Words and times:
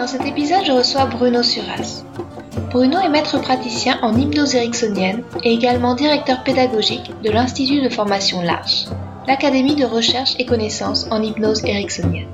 Dans 0.00 0.06
cet 0.06 0.24
épisode, 0.24 0.64
je 0.64 0.72
reçois 0.72 1.04
Bruno 1.04 1.42
Suras. 1.42 2.04
Bruno 2.70 2.98
est 3.00 3.10
maître 3.10 3.38
praticien 3.38 3.98
en 4.00 4.16
hypnose 4.16 4.54
ericksonienne 4.54 5.22
et 5.44 5.52
également 5.52 5.94
directeur 5.94 6.42
pédagogique 6.42 7.12
de 7.22 7.30
l'Institut 7.30 7.82
de 7.82 7.90
formation 7.90 8.40
L'Arche, 8.40 8.86
l'Académie 9.28 9.76
de 9.76 9.84
recherche 9.84 10.36
et 10.38 10.46
connaissances 10.46 11.06
en 11.10 11.22
hypnose 11.22 11.62
ericksonienne. 11.66 12.30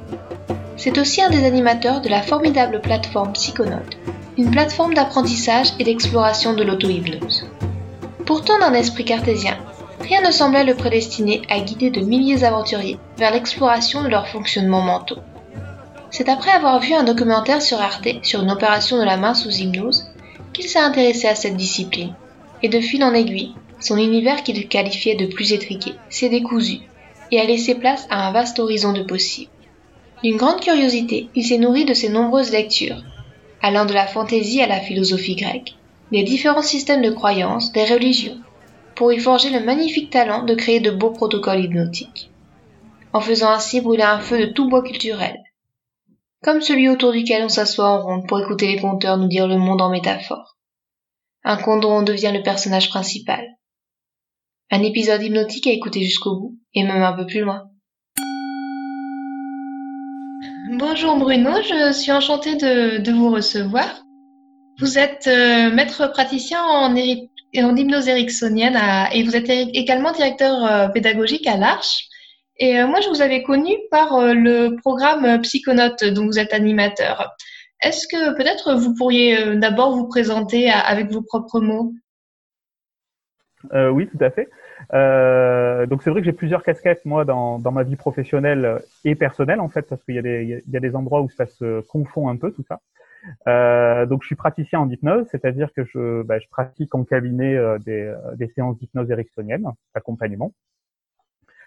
C'est 0.77 0.97
aussi 0.97 1.20
un 1.20 1.29
des 1.29 1.45
animateurs 1.45 2.01
de 2.02 2.09
la 2.09 2.23
formidable 2.23 2.80
plateforme 2.80 3.33
Psychonaute, 3.33 3.98
une 4.39 4.53
plateforme 4.53 4.95
d'apprentissage 4.95 5.73
et 5.80 5.84
d'exploration 5.84 6.55
de 6.55 6.62
l'auto-hypnose. 6.62 7.48
Pourtant 8.27 8.61
d'un 8.61 8.75
esprit 8.75 9.05
cartésien, 9.05 9.56
rien 10.03 10.20
ne 10.20 10.30
semblait 10.30 10.62
le 10.62 10.77
prédestiner 10.77 11.42
à 11.51 11.59
guider 11.59 11.91
de 11.91 12.01
milliers 12.01 12.39
d'aventuriers 12.39 13.01
vers 13.19 13.33
l'exploration 13.33 14.05
de 14.05 14.09
leurs 14.09 14.28
fonctionnements 14.28 14.83
mentaux. 14.83 15.19
C'est 16.10 16.28
après 16.28 16.51
avoir 16.51 16.80
vu 16.80 16.95
un 16.95 17.05
documentaire 17.05 17.60
sur 17.60 17.80
Arte 17.80 18.09
sur 18.23 18.42
une 18.42 18.50
opération 18.50 18.98
de 18.98 19.05
la 19.05 19.17
main 19.17 19.34
sous 19.34 19.50
hypnose 19.50 20.06
qu'il 20.53 20.69
s'est 20.69 20.78
intéressé 20.78 21.27
à 21.27 21.34
cette 21.34 21.56
discipline. 21.56 22.14
Et 22.62 22.69
de 22.69 22.80
fil 22.80 23.05
en 23.05 23.12
aiguille, 23.12 23.55
son 23.80 23.98
univers 23.98 24.42
qu'il 24.42 24.69
qualifiait 24.69 25.17
de 25.17 25.27
plus 25.27 25.53
étriqué 25.53 25.95
s'est 26.08 26.30
décousu 26.30 26.78
et 27.30 27.41
a 27.41 27.45
laissé 27.45 27.75
place 27.75 28.06
à 28.08 28.27
un 28.27 28.33
vaste 28.33 28.58
horizon 28.58 28.92
de 28.92 29.03
possibles. 29.03 29.50
D'une 30.22 30.39
grande 30.39 30.61
curiosité, 30.61 31.28
il 31.34 31.45
s'est 31.45 31.58
nourri 31.58 31.84
de 31.84 31.92
ses 31.92 32.08
nombreuses 32.08 32.52
lectures, 32.52 33.02
allant 33.61 33.84
de 33.84 33.92
la 33.92 34.06
fantaisie 34.06 34.62
à 34.62 34.67
la 34.67 34.80
philosophie 34.80 35.36
grecque, 35.36 35.75
des 36.12 36.23
différents 36.23 36.62
systèmes 36.62 37.02
de 37.02 37.11
croyances, 37.11 37.73
des 37.73 37.84
religions, 37.84 38.39
pour 38.95 39.12
y 39.12 39.19
forger 39.19 39.50
le 39.50 39.61
magnifique 39.61 40.11
talent 40.11 40.45
de 40.45 40.55
créer 40.55 40.80
de 40.80 40.91
beaux 40.91 41.11
protocoles 41.11 41.64
hypnotiques, 41.64 42.30
en 43.12 43.20
faisant 43.20 43.50
ainsi 43.50 43.80
brûler 43.80 44.05
un 44.05 44.20
feu 44.20 44.39
de 44.39 44.47
tout 44.47 44.69
bois 44.69 44.83
culturel, 44.83 45.42
comme 46.47 46.61
celui 46.61 46.89
autour 46.89 47.11
duquel 47.11 47.42
on 47.42 47.48
s'assoit 47.48 47.89
en 47.89 48.00
ronde 48.00 48.28
pour 48.28 48.41
écouter 48.41 48.69
les 48.69 48.80
conteurs 48.80 49.19
nous 49.19 49.27
dire 49.27 49.48
le 49.48 49.58
monde 49.58 49.83
en 49.83 49.91
métaphore. 49.91 50.56
Un 51.42 51.56
conte 51.56 51.83
dont 51.83 51.98
on 51.98 52.02
devient 52.02 52.30
le 52.33 52.44
personnage 52.44 52.89
principal. 52.89 53.44
Un 54.70 54.84
épisode 54.84 55.24
hypnotique 55.24 55.67
à 55.67 55.72
écouter 55.72 56.02
jusqu'au 56.02 56.39
bout, 56.39 56.56
et 56.72 56.84
même 56.84 57.02
un 57.02 57.14
peu 57.14 57.27
plus 57.27 57.41
loin. 57.41 57.64
Bonjour 60.78 61.17
Bruno, 61.17 61.50
je 61.62 61.92
suis 61.92 62.12
enchantée 62.12 62.55
de, 62.55 63.11
vous 63.11 63.33
recevoir. 63.33 64.02
Vous 64.78 64.98
êtes 64.98 65.27
euh, 65.27 65.72
maître 65.72 66.06
praticien 66.12 66.62
en, 66.62 66.94
en 66.94 67.77
hypnose 67.77 68.06
ericksonienne 68.06 68.78
et 69.12 69.24
vous 69.24 69.34
êtes 69.34 69.50
également 69.50 70.12
directeur 70.12 70.64
euh, 70.64 70.89
pédagogique 70.91 71.48
à 71.48 71.56
l'Arche. 71.56 72.06
Et 72.58 72.80
euh, 72.80 72.86
moi, 72.86 73.00
je 73.00 73.08
vous 73.08 73.20
avais 73.20 73.42
connu 73.42 73.70
par 73.90 74.14
euh, 74.14 74.32
le 74.32 74.76
programme 74.76 75.40
Psychonautes 75.42 76.04
dont 76.04 76.26
vous 76.26 76.38
êtes 76.38 76.54
animateur. 76.54 77.36
Est-ce 77.82 78.06
que 78.08 78.36
peut-être 78.36 78.74
vous 78.74 78.94
pourriez 78.94 79.38
euh, 79.38 79.56
d'abord 79.56 79.94
vous 79.94 80.08
présenter 80.08 80.70
avec 80.70 81.10
vos 81.10 81.22
propres 81.22 81.60
mots? 81.60 81.92
Oui, 83.72 84.06
tout 84.06 84.24
à 84.24 84.30
fait. 84.30 84.48
Euh, 84.95 85.86
donc 85.86 86.02
c'est 86.02 86.11
vrai 86.11 86.20
que 86.20 86.27
j'ai 86.27 86.33
plusieurs 86.33 86.62
casquettes 86.62 87.05
moi 87.05 87.24
dans, 87.24 87.58
dans, 87.58 87.72
ma 87.72 87.83
vie 87.83 87.96
professionnelle 87.96 88.80
et 89.05 89.16
personnelle 89.16 89.58
en 89.58 89.68
fait 89.68 89.83
parce 89.89 90.05
qu'il 90.05 90.14
y, 90.14 90.70
y, 90.70 90.77
a 90.77 90.80
des 90.80 90.95
endroits 90.95 91.22
où 91.22 91.30
ça 91.30 91.46
se 91.46 91.80
confond 91.80 92.28
un 92.28 92.36
peu 92.36 92.52
tout 92.52 92.62
ça. 92.68 92.80
Euh, 93.48 94.06
donc 94.06 94.22
je 94.22 94.27
suis 94.27 94.36
praticien 94.36 94.78
en 94.78 94.89
hypnose, 94.89 95.27
c'est-à-dire 95.33 95.72
que 95.74 95.84
je, 95.84 96.22
bah, 96.22 96.39
je 96.39 96.46
pratique 96.48 96.95
en 96.95 97.02
cabinet 97.02 97.58
des, 97.84 98.14
des 98.36 98.48
séances 98.48 98.78
d'hypnose 98.78 99.11
ericksonienne, 99.11 99.66
accompagnement. 99.95 100.52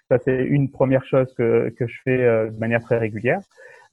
Ça, 0.10 0.18
c'est 0.18 0.44
une 0.44 0.72
première 0.72 1.06
chose 1.06 1.32
que, 1.36 1.70
que 1.78 1.86
je 1.86 2.02
fais 2.04 2.24
euh, 2.24 2.50
de 2.50 2.58
manière 2.58 2.82
très 2.82 2.98
régulière. 2.98 3.42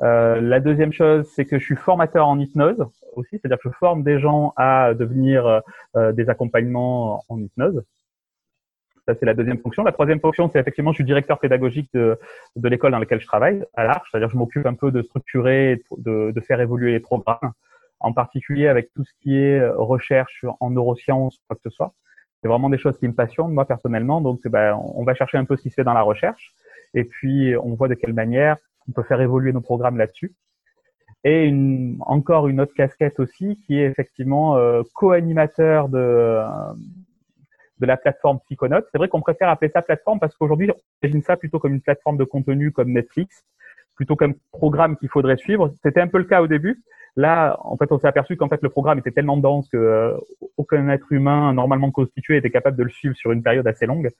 Euh, 0.00 0.40
la 0.40 0.60
deuxième 0.60 0.92
chose, 0.92 1.28
c'est 1.34 1.44
que 1.44 1.58
je 1.58 1.64
suis 1.64 1.76
formateur 1.76 2.26
en 2.26 2.38
hypnose 2.38 2.86
aussi, 3.14 3.38
c'est-à-dire 3.38 3.58
que 3.58 3.68
je 3.68 3.74
forme 3.76 4.02
des 4.02 4.18
gens 4.18 4.54
à 4.56 4.94
devenir 4.94 5.62
euh, 5.94 6.12
des 6.12 6.28
accompagnements 6.30 7.22
en 7.28 7.38
hypnose. 7.38 7.82
Ça, 9.06 9.14
c'est 9.14 9.26
la 9.26 9.34
deuxième 9.34 9.58
fonction. 9.58 9.84
La 9.84 9.92
troisième 9.92 10.20
fonction, 10.20 10.50
c'est 10.50 10.58
effectivement, 10.58 10.92
je 10.92 10.96
suis 10.96 11.04
directeur 11.04 11.38
pédagogique 11.38 11.90
de, 11.92 12.18
de 12.56 12.68
l'école 12.68 12.92
dans 12.92 12.98
laquelle 12.98 13.20
je 13.20 13.26
travaille, 13.26 13.64
à 13.74 13.84
l'Arche. 13.84 14.08
C'est-à-dire, 14.10 14.30
je 14.30 14.36
m'occupe 14.36 14.66
un 14.66 14.74
peu 14.74 14.90
de 14.90 15.02
structurer, 15.02 15.82
de, 15.98 16.32
de, 16.32 16.40
faire 16.40 16.60
évoluer 16.60 16.92
les 16.92 17.00
programmes, 17.00 17.52
en 18.00 18.12
particulier 18.12 18.68
avec 18.68 18.92
tout 18.94 19.04
ce 19.04 19.12
qui 19.20 19.36
est 19.36 19.66
recherche 19.68 20.44
en 20.60 20.70
neurosciences, 20.70 21.40
quoi 21.46 21.56
que 21.56 21.70
ce 21.70 21.70
soit 21.70 21.94
c'est 22.40 22.48
vraiment 22.48 22.70
des 22.70 22.78
choses 22.78 22.98
qui 22.98 23.08
me 23.08 23.14
passionnent 23.14 23.52
moi 23.52 23.64
personnellement. 23.64 24.20
Donc, 24.20 24.46
ben, 24.46 24.78
on 24.94 25.04
va 25.04 25.14
chercher 25.14 25.38
un 25.38 25.44
peu 25.44 25.56
ce 25.56 25.62
qui 25.62 25.70
se 25.70 25.74
fait 25.74 25.84
dans 25.84 25.94
la 25.94 26.02
recherche, 26.02 26.52
et 26.94 27.04
puis 27.04 27.56
on 27.56 27.74
voit 27.74 27.88
de 27.88 27.94
quelle 27.94 28.14
manière 28.14 28.56
on 28.88 28.92
peut 28.92 29.02
faire 29.02 29.20
évoluer 29.20 29.52
nos 29.52 29.60
programmes 29.60 29.96
là-dessus. 29.96 30.34
Et 31.24 31.52
encore 32.00 32.46
une 32.46 32.60
autre 32.60 32.74
casquette 32.74 33.18
aussi, 33.18 33.60
qui 33.66 33.78
est 33.80 33.86
effectivement 33.86 34.56
euh, 34.56 34.82
co-animateur 34.94 35.88
de 35.88 36.42
de 37.78 37.86
la 37.86 37.96
plateforme 37.96 38.40
Psychonautes. 38.40 38.86
C'est 38.90 38.98
vrai 38.98 39.08
qu'on 39.08 39.20
préfère 39.20 39.48
appeler 39.48 39.70
ça 39.70 39.82
plateforme 39.82 40.18
parce 40.18 40.34
qu'aujourd'hui, 40.36 40.70
on 40.70 41.06
imagine 41.06 41.22
ça 41.22 41.36
plutôt 41.36 41.58
comme 41.58 41.74
une 41.74 41.80
plateforme 41.80 42.16
de 42.16 42.24
contenu 42.24 42.72
comme 42.72 42.92
Netflix, 42.92 43.44
plutôt 43.94 44.16
comme 44.16 44.34
programme 44.52 44.96
qu'il 44.96 45.08
faudrait 45.08 45.36
suivre. 45.36 45.72
C'était 45.82 46.00
un 46.00 46.08
peu 46.08 46.18
le 46.18 46.24
cas 46.24 46.42
au 46.42 46.46
début, 46.46 46.82
Là, 47.16 47.58
en 47.64 47.76
fait, 47.78 47.90
on 47.92 47.98
s'est 47.98 48.06
aperçu 48.06 48.36
qu'en 48.36 48.48
fait 48.48 48.60
le 48.62 48.68
programme 48.68 48.98
était 48.98 49.10
tellement 49.10 49.38
dense 49.38 49.68
que 49.70 49.78
euh, 49.78 50.16
aucun 50.58 50.88
être 50.90 51.10
humain 51.10 51.54
normalement 51.54 51.90
constitué 51.90 52.36
était 52.36 52.50
capable 52.50 52.76
de 52.76 52.82
le 52.82 52.90
suivre 52.90 53.16
sur 53.16 53.32
une 53.32 53.42
période 53.42 53.66
assez 53.66 53.86
longue. 53.86 54.10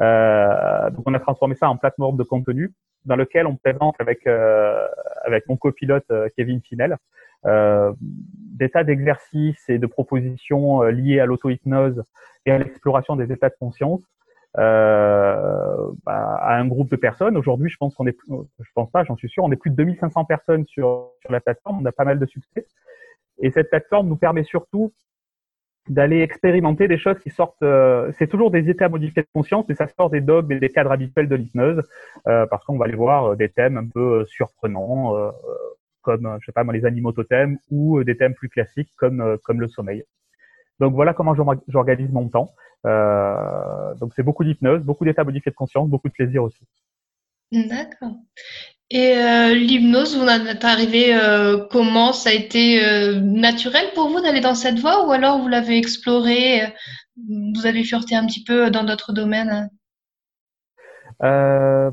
Euh, 0.00 0.90
donc, 0.90 1.02
on 1.04 1.12
a 1.12 1.20
transformé 1.20 1.54
ça 1.54 1.68
en 1.68 1.76
plateforme 1.76 2.16
de 2.16 2.22
contenu 2.22 2.72
dans 3.04 3.16
lequel 3.16 3.46
on 3.46 3.56
présente 3.56 3.94
avec 3.98 4.26
euh, 4.26 4.86
avec 5.24 5.46
mon 5.48 5.56
copilote 5.56 6.10
Kevin 6.36 6.60
Finel 6.62 6.96
des 7.44 8.70
tas 8.70 8.82
d'exercices 8.82 9.68
et 9.68 9.78
de 9.78 9.86
propositions 9.86 10.82
liées 10.82 11.20
à 11.20 11.26
l'auto-hypnose 11.26 12.02
et 12.44 12.50
à 12.50 12.58
l'exploration 12.58 13.14
des 13.14 13.30
états 13.30 13.50
de 13.50 13.54
conscience 13.60 14.02
un 16.56 16.66
groupe 16.66 16.90
de 16.90 16.96
personnes. 16.96 17.36
Aujourd'hui, 17.36 17.70
je 17.70 17.76
pense 17.76 17.94
qu'on 17.94 18.06
est, 18.06 18.16
je 18.28 18.70
pense 18.74 18.90
pas, 18.90 19.04
j'en 19.04 19.16
suis 19.16 19.28
sûr, 19.28 19.44
on 19.44 19.52
est 19.52 19.56
plus 19.56 19.70
de 19.70 19.76
2500 19.76 20.24
personnes 20.24 20.66
sur, 20.66 21.12
sur 21.20 21.32
la 21.32 21.40
plateforme. 21.40 21.80
On 21.82 21.84
a 21.84 21.92
pas 21.92 22.04
mal 22.04 22.18
de 22.18 22.26
succès. 22.26 22.66
Et 23.38 23.50
cette 23.50 23.70
plateforme 23.70 24.08
nous 24.08 24.16
permet 24.16 24.44
surtout 24.44 24.92
d'aller 25.88 26.20
expérimenter 26.20 26.88
des 26.88 26.98
choses 26.98 27.18
qui 27.18 27.30
sortent. 27.30 27.62
Euh, 27.62 28.10
c'est 28.18 28.26
toujours 28.26 28.50
des 28.50 28.68
états 28.68 28.88
modifiés 28.88 29.22
de 29.22 29.28
conscience, 29.32 29.66
mais 29.68 29.74
ça 29.74 29.86
sort 29.86 30.10
des 30.10 30.20
dogmes 30.20 30.52
et 30.52 30.58
des 30.58 30.68
cadres 30.68 30.90
habituels 30.90 31.28
de 31.28 31.36
l'hypnose, 31.36 31.82
euh, 32.26 32.46
parce 32.46 32.64
qu'on 32.64 32.76
va 32.76 32.86
aller 32.86 32.96
voir 32.96 33.32
euh, 33.32 33.36
des 33.36 33.48
thèmes 33.48 33.76
un 33.76 33.86
peu 33.86 34.24
surprenants, 34.26 35.14
comme 36.02 36.38
je 36.40 36.46
sais 36.46 36.52
pas 36.52 36.64
moi, 36.64 36.74
les 36.74 36.86
animaux 36.86 37.12
totems, 37.12 37.58
ou 37.70 38.02
des 38.04 38.16
thèmes 38.16 38.34
plus 38.34 38.48
classiques 38.48 38.90
comme 38.96 39.38
comme 39.44 39.60
le 39.60 39.68
sommeil. 39.68 40.04
Donc 40.80 40.94
voilà 40.94 41.14
comment 41.14 41.34
j'organise 41.68 42.10
mon 42.10 42.28
temps. 42.28 42.54
Euh, 42.86 43.94
donc 43.96 44.12
c'est 44.14 44.22
beaucoup 44.22 44.44
d'hypnose, 44.44 44.82
beaucoup 44.82 45.04
d'états 45.04 45.24
modifiés 45.24 45.50
de 45.50 45.56
conscience, 45.56 45.88
beaucoup 45.88 46.08
de 46.08 46.12
plaisir 46.12 46.42
aussi. 46.42 46.60
D'accord. 47.52 48.16
Et 48.90 49.16
euh, 49.16 49.54
l'hypnose, 49.54 50.16
vous 50.16 50.22
en 50.22 50.46
êtes 50.46 50.64
arrivé 50.64 51.14
euh, 51.14 51.66
comment 51.70 52.12
Ça 52.12 52.30
a 52.30 52.32
été 52.32 52.80
naturel 53.20 53.86
pour 53.94 54.08
vous 54.08 54.20
d'aller 54.20 54.40
dans 54.40 54.54
cette 54.54 54.78
voie 54.78 55.06
ou 55.06 55.12
alors 55.12 55.40
vous 55.40 55.48
l'avez 55.48 55.76
exploré 55.76 56.72
Vous 57.16 57.66
avez 57.66 57.82
fureté 57.82 58.14
un 58.14 58.26
petit 58.26 58.44
peu 58.44 58.70
dans 58.70 58.84
d'autres 58.84 59.12
domaines? 59.12 59.70
Euh, 61.22 61.90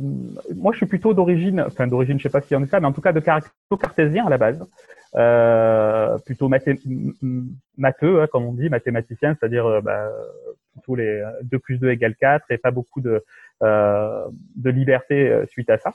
moi, 0.56 0.74
je 0.74 0.78
suis 0.78 0.86
plutôt 0.86 1.14
d'origine, 1.14 1.62
enfin 1.62 1.88
d'origine, 1.88 2.18
je 2.18 2.24
sais 2.24 2.30
pas 2.30 2.42
si 2.42 2.56
on 2.56 2.64
est 2.64 2.68
ça, 2.68 2.80
mais 2.80 2.88
en 2.88 2.92
tout 2.94 3.02
cas 3.02 3.14
de 3.14 3.20
caractère 3.20 3.52
cartésien 3.80 4.26
à 4.26 4.30
la 4.30 4.38
base, 4.38 4.66
euh, 5.16 6.18
plutôt 6.20 6.50
mathé 6.50 6.80
matheux, 7.78 8.22
hein, 8.22 8.28
comme 8.32 8.46
on 8.46 8.54
dit, 8.54 8.70
mathématicien, 8.70 9.36
c'est-à-dire 9.40 9.66
euh, 9.66 9.82
bah, 9.82 10.10
plutôt 10.74 10.96
les 10.96 11.24
2 11.44 11.60
plus 11.60 11.78
2 11.78 11.92
égale 11.92 12.16
4 12.16 12.52
et 12.52 12.58
pas 12.58 12.72
beaucoup 12.72 13.02
de, 13.02 13.24
euh, 13.62 14.28
de 14.56 14.70
liberté 14.70 15.30
euh, 15.30 15.46
suite 15.48 15.70
à 15.70 15.78
ça. 15.78 15.92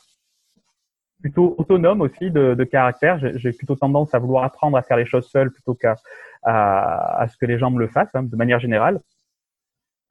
Plutôt 1.20 1.56
autonome 1.58 2.00
aussi 2.00 2.30
de, 2.30 2.54
de 2.54 2.64
caractère. 2.64 3.18
J'ai 3.38 3.52
plutôt 3.52 3.74
tendance 3.74 4.14
à 4.14 4.20
vouloir 4.20 4.44
apprendre 4.44 4.76
à 4.76 4.82
faire 4.82 4.96
les 4.96 5.04
choses 5.04 5.28
seul 5.28 5.50
plutôt 5.50 5.74
qu'à 5.74 5.96
à, 6.44 7.20
à, 7.20 7.26
ce 7.26 7.36
que 7.36 7.44
les 7.44 7.58
gens 7.58 7.72
me 7.72 7.80
le 7.80 7.88
fassent, 7.88 8.14
hein, 8.14 8.22
de 8.22 8.36
manière 8.36 8.60
générale. 8.60 9.00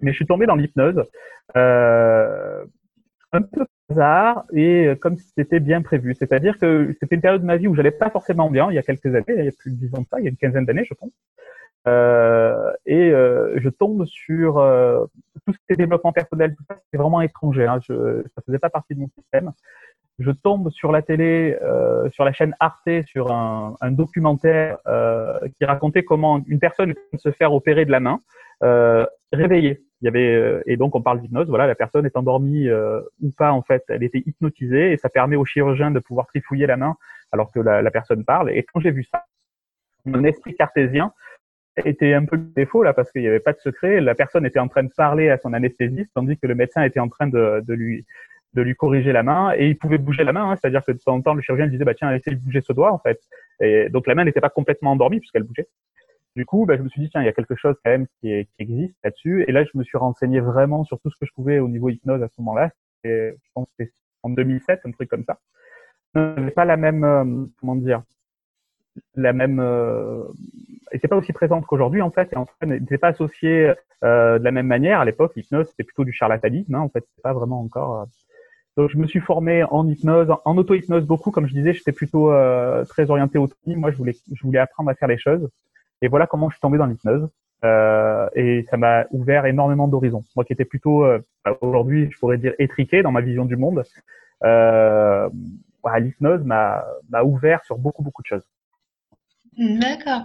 Mais 0.01 0.11
je 0.11 0.17
suis 0.17 0.25
tombé 0.27 0.45
dans 0.45 0.55
l'hypnose. 0.55 1.01
Euh, 1.55 2.65
un 3.37 3.41
peu 3.41 3.65
hasard 3.89 4.45
et 4.53 4.91
comme 5.01 5.17
si 5.17 5.31
c'était 5.37 5.59
bien 5.59 5.81
prévu. 5.81 6.15
C'est-à-dire 6.15 6.57
que 6.57 6.95
c'était 6.99 7.15
une 7.15 7.21
période 7.21 7.41
de 7.41 7.45
ma 7.45 7.57
vie 7.57 7.67
où 7.67 7.75
j'allais 7.75 7.91
pas 7.91 8.09
forcément 8.09 8.49
bien, 8.49 8.69
il 8.69 8.75
y 8.75 8.77
a 8.77 8.83
quelques 8.83 9.13
années, 9.13 9.25
il 9.29 9.45
y 9.45 9.47
a 9.47 9.51
plus 9.51 9.71
de 9.71 9.75
dix 9.75 9.93
ans 9.95 10.01
de 10.01 10.07
ça, 10.09 10.19
il 10.19 10.23
y 10.23 10.27
a 10.27 10.29
une 10.29 10.37
quinzaine 10.37 10.65
d'années, 10.65 10.85
je 10.85 10.93
pense. 10.93 11.11
Euh, 11.87 12.73
et 12.85 13.11
euh, 13.11 13.57
je 13.59 13.69
tombe 13.69 14.05
sur 14.05 14.57
euh, 14.57 15.05
tout 15.45 15.53
ce 15.53 15.57
qui 15.57 15.73
est 15.73 15.75
développement 15.77 16.11
personnel, 16.11 16.53
tout 16.55 16.63
ça, 16.69 16.77
c'est 16.91 16.97
vraiment 16.97 17.21
étranger. 17.21 17.65
Hein, 17.65 17.79
je, 17.87 18.23
ça 18.35 18.41
faisait 18.45 18.59
pas 18.59 18.69
partie 18.69 18.93
de 18.93 18.99
mon 18.99 19.09
système. 19.17 19.53
Je 20.19 20.31
tombe 20.31 20.69
sur 20.71 20.91
la 20.91 21.01
télé, 21.01 21.57
euh, 21.61 22.09
sur 22.09 22.25
la 22.25 22.33
chaîne 22.33 22.55
Arte, 22.59 22.89
sur 23.05 23.31
un, 23.31 23.75
un 23.81 23.91
documentaire 23.91 24.77
qui 25.57 25.65
racontait 25.65 26.03
comment 26.03 26.43
une 26.47 26.59
personne 26.59 26.95
se 27.17 27.31
faire 27.31 27.53
opérer 27.53 27.85
de 27.85 27.91
la 27.91 27.99
main, 27.99 28.19
réveillée. 29.31 29.83
Il 30.01 30.05
y 30.05 30.07
avait 30.07 30.61
et 30.65 30.77
donc 30.77 30.95
on 30.95 31.01
parle 31.01 31.21
d'hypnose. 31.21 31.49
Voilà, 31.49 31.67
la 31.67 31.75
personne 31.75 32.05
est 32.05 32.17
endormie 32.17 32.67
ou 33.21 33.31
pas 33.37 33.51
en 33.51 33.61
fait, 33.61 33.83
elle 33.89 34.03
était 34.03 34.23
hypnotisée 34.25 34.91
et 34.91 34.97
ça 34.97 35.09
permet 35.09 35.35
au 35.35 35.45
chirurgien 35.45 35.91
de 35.91 35.99
pouvoir 35.99 36.27
trifouiller 36.27 36.65
la 36.65 36.77
main 36.77 36.95
alors 37.31 37.51
que 37.51 37.59
la, 37.59 37.81
la 37.81 37.91
personne 37.91 38.23
parle. 38.23 38.51
Et 38.51 38.63
quand 38.63 38.79
j'ai 38.79 38.91
vu 38.91 39.03
ça, 39.03 39.25
mon 40.05 40.23
esprit 40.23 40.55
cartésien 40.55 41.11
était 41.85 42.13
un 42.13 42.25
peu 42.25 42.37
défaut 42.37 42.81
là 42.81 42.93
parce 42.93 43.11
qu'il 43.11 43.21
n'y 43.21 43.27
avait 43.27 43.39
pas 43.39 43.53
de 43.53 43.59
secret. 43.59 44.01
La 44.01 44.15
personne 44.15 44.45
était 44.45 44.59
en 44.59 44.67
train 44.67 44.83
de 44.83 44.91
parler 44.95 45.29
à 45.29 45.37
son 45.37 45.53
anesthésiste 45.53 46.11
tandis 46.15 46.37
que 46.37 46.47
le 46.47 46.55
médecin 46.55 46.83
était 46.83 46.99
en 46.99 47.09
train 47.09 47.27
de, 47.27 47.61
de 47.65 47.73
lui 47.73 48.05
de 48.53 48.61
lui 48.61 48.75
corriger 48.75 49.11
la 49.11 49.23
main 49.23 49.53
et 49.55 49.67
il 49.67 49.77
pouvait 49.77 49.97
bouger 49.97 50.23
la 50.23 50.33
main, 50.33 50.49
hein, 50.49 50.55
c'est-à-dire 50.55 50.83
que 50.85 50.91
de 50.91 50.97
temps 50.97 51.15
en 51.15 51.21
temps 51.21 51.33
le 51.33 51.41
chirurgien 51.41 51.67
disait 51.67 51.83
bah 51.83 51.93
tiens 51.93 52.15
de 52.15 52.35
bouger 52.35 52.61
ce 52.61 52.73
doigt 52.73 52.91
en 52.91 52.99
fait. 52.99 53.19
Et 53.59 53.89
donc 53.89 54.07
la 54.07 54.15
main 54.15 54.25
n'était 54.25 54.41
pas 54.41 54.49
complètement 54.49 54.91
endormie 54.91 55.19
puisqu'elle 55.19 55.43
bougeait. 55.43 55.67
Du 56.35 56.45
coup, 56.45 56.65
bah, 56.65 56.77
je 56.77 56.83
me 56.83 56.89
suis 56.89 57.01
dit 57.01 57.09
tiens 57.09 57.21
il 57.21 57.25
y 57.25 57.29
a 57.29 57.33
quelque 57.33 57.55
chose 57.55 57.75
quand 57.83 57.91
même 57.91 58.07
qui, 58.19 58.29
qui 58.45 58.55
existe 58.59 58.95
là-dessus 59.03 59.43
et 59.47 59.51
là 59.51 59.63
je 59.63 59.71
me 59.75 59.83
suis 59.83 59.97
renseigné 59.97 60.39
vraiment 60.39 60.83
sur 60.83 60.99
tout 60.99 61.09
ce 61.09 61.17
que 61.19 61.25
je 61.25 61.33
pouvais 61.33 61.59
au 61.59 61.67
niveau 61.67 61.89
hypnose 61.89 62.21
à 62.23 62.27
ce 62.27 62.41
moment-là. 62.41 62.71
Je 63.03 63.31
pense 63.53 63.67
c'était 63.77 63.91
en 64.23 64.29
2007 64.29 64.81
un 64.85 64.91
truc 64.91 65.09
comme 65.09 65.23
ça. 65.23 65.39
n'avait 66.15 66.51
pas 66.51 66.65
la 66.65 66.77
même 66.77 67.03
euh, 67.03 67.45
comment 67.59 67.75
dire 67.75 68.03
la 69.15 69.33
même 69.33 69.59
euh, 69.59 70.23
n'était 70.93 71.07
pas 71.07 71.15
aussi 71.15 71.33
présente 71.33 71.65
qu'aujourd'hui 71.65 72.01
en 72.01 72.11
fait 72.11 72.31
et 72.33 72.37
en 72.37 72.45
fait 72.45 72.65
n'était 72.65 72.97
pas 72.97 73.09
associée 73.09 73.73
euh, 74.03 74.39
de 74.39 74.43
la 74.43 74.51
même 74.51 74.67
manière 74.67 74.99
à 74.99 75.05
l'époque 75.05 75.33
l'hypnose 75.35 75.69
c'était 75.69 75.83
plutôt 75.83 76.03
du 76.03 76.13
charlatanisme 76.13 76.75
hein, 76.75 76.81
en 76.81 76.89
fait 76.89 77.05
c'est 77.15 77.21
pas 77.21 77.33
vraiment 77.33 77.61
encore 77.61 78.01
euh. 78.01 78.05
Donc 78.77 78.91
je 78.91 78.97
me 78.97 79.07
suis 79.07 79.19
formé 79.19 79.63
en 79.63 79.87
hypnose 79.87 80.31
en 80.45 80.57
auto-hypnose 80.57 81.05
beaucoup. 81.05 81.31
Comme 81.31 81.47
je 81.47 81.53
disais 81.53 81.73
j'étais 81.73 81.91
plutôt 81.91 82.31
euh, 82.31 82.85
très 82.85 83.09
orienté 83.09 83.39
au 83.39 83.49
moi 83.65 83.91
je 83.91 83.97
voulais 83.97 84.15
je 84.31 84.41
voulais 84.43 84.59
apprendre 84.59 84.89
à 84.91 84.93
faire 84.93 85.07
les 85.07 85.17
choses. 85.17 85.49
Et 86.01 86.07
voilà 86.07 86.27
comment 86.27 86.49
je 86.49 86.55
suis 86.55 86.61
tombé 86.61 86.77
dans 86.77 86.85
l'hypnose. 86.85 87.27
Euh, 87.65 88.29
et 88.35 88.63
ça 88.69 88.77
m'a 88.77 89.05
ouvert 89.09 89.47
énormément 89.47 89.87
d'horizons. 89.87 90.23
Moi 90.35 90.45
qui 90.45 90.53
étais 90.53 90.63
plutôt 90.63 91.05
bah, 91.43 91.57
aujourd'hui 91.61 92.09
je 92.11 92.19
pourrais 92.19 92.37
dire 92.37 92.53
étriqué 92.59 93.01
dans 93.01 93.11
ma 93.11 93.21
vision 93.21 93.45
du 93.45 93.55
monde 93.55 93.83
euh, 94.43 95.27
bah, 95.83 95.99
l'hypnose 95.99 96.43
m'a 96.43 96.85
ouvert 97.23 97.63
sur 97.65 97.79
beaucoup 97.79 98.03
beaucoup 98.03 98.21
de 98.21 98.27
choses 98.27 98.47
D'accord. 99.59 100.21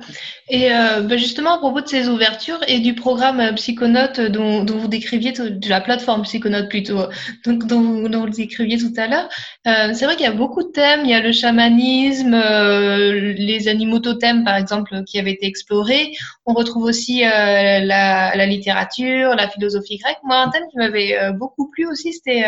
Et 0.50 0.70
euh, 0.70 1.00
bah, 1.00 1.16
justement, 1.16 1.54
à 1.54 1.58
propos 1.58 1.80
de 1.80 1.86
ces 1.86 2.06
ouvertures 2.08 2.60
et 2.68 2.80
du 2.80 2.94
programme 2.94 3.40
euh, 3.40 3.52
Psychonote 3.54 4.20
dont, 4.20 4.62
dont 4.62 4.76
vous 4.76 4.88
décriviez, 4.88 5.32
de 5.32 5.68
la 5.70 5.80
plateforme 5.80 6.24
Psychonote 6.24 6.68
plutôt, 6.68 7.06
donc, 7.46 7.66
dont, 7.66 7.80
vous, 7.80 8.08
dont 8.10 8.26
vous 8.26 8.28
décriviez 8.28 8.76
tout 8.76 8.92
à 8.98 9.06
l'heure, 9.06 9.30
euh, 9.66 9.94
c'est 9.94 10.04
vrai 10.04 10.16
qu'il 10.16 10.26
y 10.26 10.28
a 10.28 10.32
beaucoup 10.32 10.62
de 10.62 10.68
thèmes. 10.68 11.00
Il 11.04 11.10
y 11.10 11.14
a 11.14 11.20
le 11.20 11.32
chamanisme, 11.32 12.34
euh, 12.34 13.32
les 13.32 13.68
animaux 13.68 14.00
totems, 14.00 14.44
par 14.44 14.56
exemple, 14.56 15.02
qui 15.04 15.18
avaient 15.18 15.32
été 15.32 15.46
explorés. 15.46 16.12
On 16.44 16.52
retrouve 16.52 16.82
aussi 16.82 17.24
euh, 17.24 17.28
la, 17.30 18.36
la, 18.36 18.46
littérature, 18.46 19.34
la 19.34 19.48
philosophie 19.48 19.96
grecque. 19.96 20.18
Moi, 20.24 20.36
un 20.36 20.50
thème 20.50 20.64
qui 20.70 20.76
m'avait 20.76 21.18
euh, 21.18 21.32
beaucoup 21.32 21.70
plu 21.70 21.86
aussi, 21.86 22.12
c'était 22.12 22.44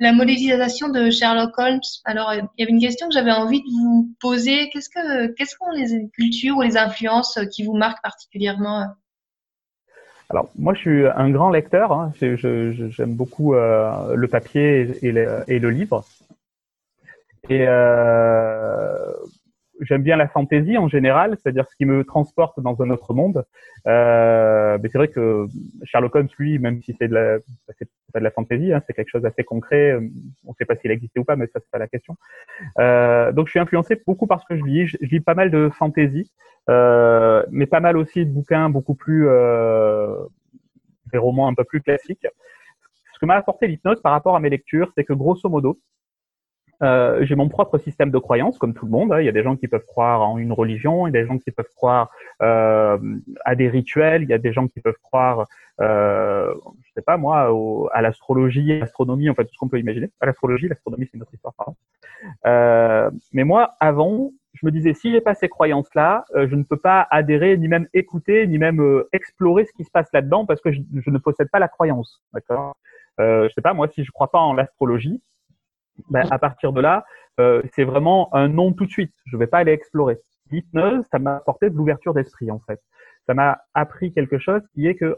la 0.00 0.12
modélisation 0.12 0.88
de 0.88 1.10
Sherlock 1.10 1.56
Holmes. 1.58 1.78
Alors, 2.04 2.34
il 2.34 2.42
y 2.58 2.62
avait 2.64 2.72
une 2.72 2.80
question 2.80 3.06
que 3.06 3.14
j'avais 3.14 3.30
envie 3.30 3.60
de 3.60 3.70
vous 3.70 4.10
poser. 4.18 4.68
Qu'est-ce 4.72 4.88
que, 4.88 5.28
qu'est-ce 5.34 5.54
qu'on 5.56 5.70
les 5.70 5.94
ou 6.52 6.62
les 6.62 6.76
influences 6.76 7.38
qui 7.52 7.64
vous 7.64 7.74
marquent 7.74 8.02
particulièrement 8.02 8.94
alors 10.30 10.50
moi 10.58 10.74
je 10.74 10.80
suis 10.80 11.06
un 11.06 11.30
grand 11.30 11.50
lecteur, 11.50 11.92
hein. 11.92 12.12
j'aime 12.20 13.14
beaucoup 13.14 13.54
euh, 13.54 14.14
le 14.14 14.26
papier 14.26 14.96
et 15.02 15.12
le, 15.12 15.70
livre. 15.70 16.04
Et 17.50 17.66
euh, 17.68 18.96
j'aime 19.80 20.02
bien 20.02 20.16
la 20.16 20.28
fantaisie 20.28 20.78
en 20.78 20.88
général, 20.88 21.36
c'est-à-dire 21.40 21.66
ce 21.70 21.76
qui 21.76 21.84
me 21.84 22.04
transporte 22.04 22.58
dans 22.60 22.80
un 22.82 22.90
autre 22.90 23.12
monde. 23.12 23.44
Euh, 23.86 24.78
mais 24.82 24.88
c'est 24.88 24.98
vrai 24.98 25.08
que 25.08 25.46
Sherlock 25.84 26.14
Holmes, 26.14 26.28
lui, 26.38 26.58
même 26.58 26.82
si 26.82 26.96
c'est 26.98 27.08
de 27.08 27.14
la, 27.14 27.38
pas 28.14 28.20
de 28.20 28.24
la 28.24 28.30
fantaisie, 28.30 28.72
hein, 28.72 28.80
c'est 28.86 28.94
quelque 28.94 29.10
chose 29.10 29.22
d'assez 29.22 29.42
concret. 29.42 29.92
On 30.46 30.50
ne 30.50 30.54
sait 30.56 30.64
pas 30.64 30.76
s'il 30.76 30.90
existait 30.92 31.18
ou 31.20 31.24
pas, 31.24 31.36
mais 31.36 31.46
ça 31.48 31.58
c'est 31.60 31.70
pas 31.70 31.78
la 31.78 31.88
question. 31.88 32.16
Euh, 32.78 33.32
donc 33.32 33.48
je 33.48 33.50
suis 33.50 33.58
influencé 33.58 34.00
beaucoup 34.06 34.26
par 34.26 34.40
ce 34.40 34.46
que 34.46 34.56
je 34.56 34.64
lis. 34.64 34.86
Je, 34.86 34.96
lis 35.00 35.20
pas 35.20 35.34
mal 35.34 35.50
de 35.50 35.68
fantaisie, 35.68 36.30
euh, 36.70 37.44
mais 37.50 37.66
pas 37.66 37.80
mal 37.80 37.96
aussi 37.96 38.24
de 38.24 38.30
bouquins 38.30 38.70
beaucoup 38.70 38.94
plus 38.94 39.28
euh, 39.28 40.14
des 41.12 41.18
romans 41.18 41.48
un 41.48 41.54
peu 41.54 41.64
plus 41.64 41.82
classiques. 41.82 42.26
Ce 43.14 43.18
que 43.18 43.26
m'a 43.26 43.34
apporté 43.34 43.66
l'hypnose 43.66 44.00
par 44.00 44.12
rapport 44.12 44.36
à 44.36 44.40
mes 44.40 44.50
lectures, 44.50 44.92
c'est 44.96 45.04
que 45.04 45.12
grosso 45.12 45.48
modo, 45.48 45.78
euh, 46.82 47.24
j'ai 47.24 47.34
mon 47.34 47.48
propre 47.48 47.78
système 47.78 48.10
de 48.10 48.18
croyance, 48.18 48.58
comme 48.58 48.74
tout 48.74 48.84
le 48.84 48.90
monde. 48.90 49.12
Hein. 49.12 49.20
Il 49.20 49.26
y 49.26 49.28
a 49.28 49.32
des 49.32 49.42
gens 49.42 49.56
qui 49.56 49.68
peuvent 49.68 49.86
croire 49.86 50.22
en 50.22 50.38
une 50.38 50.52
religion, 50.52 51.06
il 51.06 51.14
y 51.14 51.16
a 51.16 51.22
des 51.22 51.26
gens 51.26 51.38
qui 51.38 51.50
peuvent 51.50 51.72
croire 51.74 52.10
euh, 52.42 52.98
à 53.44 53.54
des 53.54 53.68
rituels, 53.68 54.22
il 54.22 54.28
y 54.28 54.32
a 54.34 54.38
des 54.38 54.52
gens 54.52 54.66
qui 54.66 54.80
peuvent 54.80 54.98
croire, 55.02 55.46
euh, 55.80 56.52
sais 56.94 57.02
pas 57.02 57.16
moi, 57.16 57.50
à 57.92 58.02
l'astrologie, 58.02 58.78
l'astronomie, 58.78 59.28
en 59.30 59.34
fait 59.34 59.44
tout 59.44 59.54
ce 59.54 59.58
qu'on 59.58 59.68
peut 59.68 59.78
imaginer. 59.78 60.10
À 60.20 60.26
l'astrologie, 60.26 60.68
l'astronomie 60.68 61.06
c'est 61.10 61.16
une 61.16 61.22
autre 61.22 61.34
histoire, 61.34 61.54
pardon. 61.54 61.76
Euh, 62.46 63.10
mais 63.32 63.44
moi, 63.44 63.74
avant, 63.80 64.32
je 64.54 64.64
me 64.64 64.70
disais 64.70 64.94
si 64.94 65.10
j'ai 65.10 65.20
pas 65.20 65.34
ces 65.34 65.48
croyances-là, 65.48 66.24
euh, 66.34 66.48
je 66.48 66.54
ne 66.54 66.62
peux 66.62 66.76
pas 66.76 67.06
adhérer, 67.10 67.56
ni 67.56 67.68
même 67.68 67.88
écouter, 67.92 68.46
ni 68.46 68.58
même 68.58 68.80
euh, 68.80 69.08
explorer 69.12 69.64
ce 69.64 69.72
qui 69.72 69.84
se 69.84 69.90
passe 69.90 70.08
là-dedans 70.12 70.46
parce 70.46 70.60
que 70.60 70.72
je, 70.72 70.80
je, 70.94 71.10
ne 71.10 71.18
possède 71.18 71.50
pas 71.50 71.58
la 71.58 71.68
croyance. 71.68 72.22
D'accord? 72.32 72.76
Euh, 73.20 73.48
je 73.48 73.54
sais 73.54 73.60
pas 73.60 73.74
moi 73.74 73.88
si 73.88 74.04
je 74.04 74.10
crois 74.10 74.30
pas 74.30 74.40
en 74.40 74.54
l'astrologie 74.54 75.22
ben, 76.10 76.26
à 76.30 76.38
partir 76.38 76.72
de 76.72 76.80
là, 76.80 77.04
euh, 77.38 77.62
c'est 77.74 77.84
vraiment 77.84 78.34
un 78.34 78.48
non 78.48 78.72
tout 78.72 78.86
de 78.86 78.90
suite. 78.90 79.14
Je 79.26 79.36
vais 79.36 79.46
pas 79.46 79.58
aller 79.58 79.72
explorer. 79.72 80.18
L'hypnose, 80.50 81.04
ça 81.10 81.18
m'a 81.18 81.36
apporté 81.36 81.70
de 81.70 81.76
l'ouverture 81.76 82.14
d'esprit 82.14 82.50
en 82.50 82.60
fait. 82.60 82.80
Ça 83.26 83.34
m'a 83.34 83.62
appris 83.74 84.12
quelque 84.12 84.38
chose 84.38 84.62
qui 84.74 84.86
est 84.86 84.94
que 84.94 85.16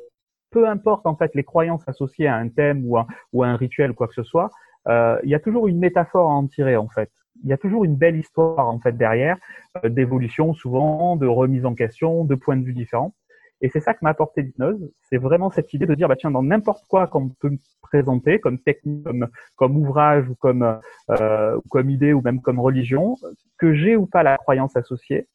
peu 0.56 0.66
importe 0.66 1.06
en 1.06 1.14
fait 1.16 1.34
les 1.34 1.44
croyances 1.44 1.86
associées 1.86 2.28
à 2.28 2.36
un 2.36 2.48
thème 2.48 2.82
ou, 2.86 2.96
à 2.96 3.06
un 3.46 3.56
rituel 3.56 3.90
ou 3.90 3.94
quoi 3.94 4.08
que 4.08 4.14
ce 4.14 4.22
soit, 4.22 4.50
euh, 4.88 5.18
il 5.22 5.28
y 5.28 5.34
a 5.34 5.38
toujours 5.38 5.68
une 5.68 5.78
métaphore 5.78 6.30
à 6.30 6.32
en 6.32 6.46
tirer 6.46 6.78
en 6.78 6.88
fait. 6.88 7.10
Il 7.44 7.50
y 7.50 7.52
a 7.52 7.58
toujours 7.58 7.84
une 7.84 7.94
belle 7.94 8.16
histoire 8.16 8.66
en 8.66 8.78
fait 8.78 8.96
derrière, 8.96 9.36
euh, 9.84 9.90
d'évolution 9.90 10.54
souvent, 10.54 11.16
de 11.16 11.26
remise 11.26 11.66
en 11.66 11.74
question, 11.74 12.24
de 12.24 12.34
points 12.34 12.56
de 12.56 12.64
vue 12.64 12.72
différents. 12.72 13.12
Et 13.60 13.68
c'est 13.68 13.80
ça 13.80 13.92
que 13.92 13.98
m'a 14.00 14.08
apporté 14.08 14.40
l'hypnose. 14.40 14.90
C'est 15.10 15.18
vraiment 15.18 15.50
cette 15.50 15.74
idée 15.74 15.84
de 15.84 15.94
dire, 15.94 16.08
bah 16.08 16.16
tiens, 16.16 16.30
dans 16.30 16.42
n'importe 16.42 16.86
quoi 16.88 17.06
qu'on 17.06 17.28
peut 17.28 17.50
me 17.50 17.58
présenter 17.82 18.40
comme 18.40 18.58
technique, 18.58 19.06
comme, 19.56 19.76
ouvrage 19.76 20.26
ou 20.30 20.36
comme, 20.36 20.80
euh, 21.10 21.60
idée 21.86 22.14
ou 22.14 22.22
même 22.22 22.40
comme 22.40 22.60
religion, 22.60 23.16
que 23.58 23.74
j'ai 23.74 23.94
ou 23.94 24.06
pas 24.06 24.22
la 24.22 24.38
croyance 24.38 24.74
associée, 24.74 25.28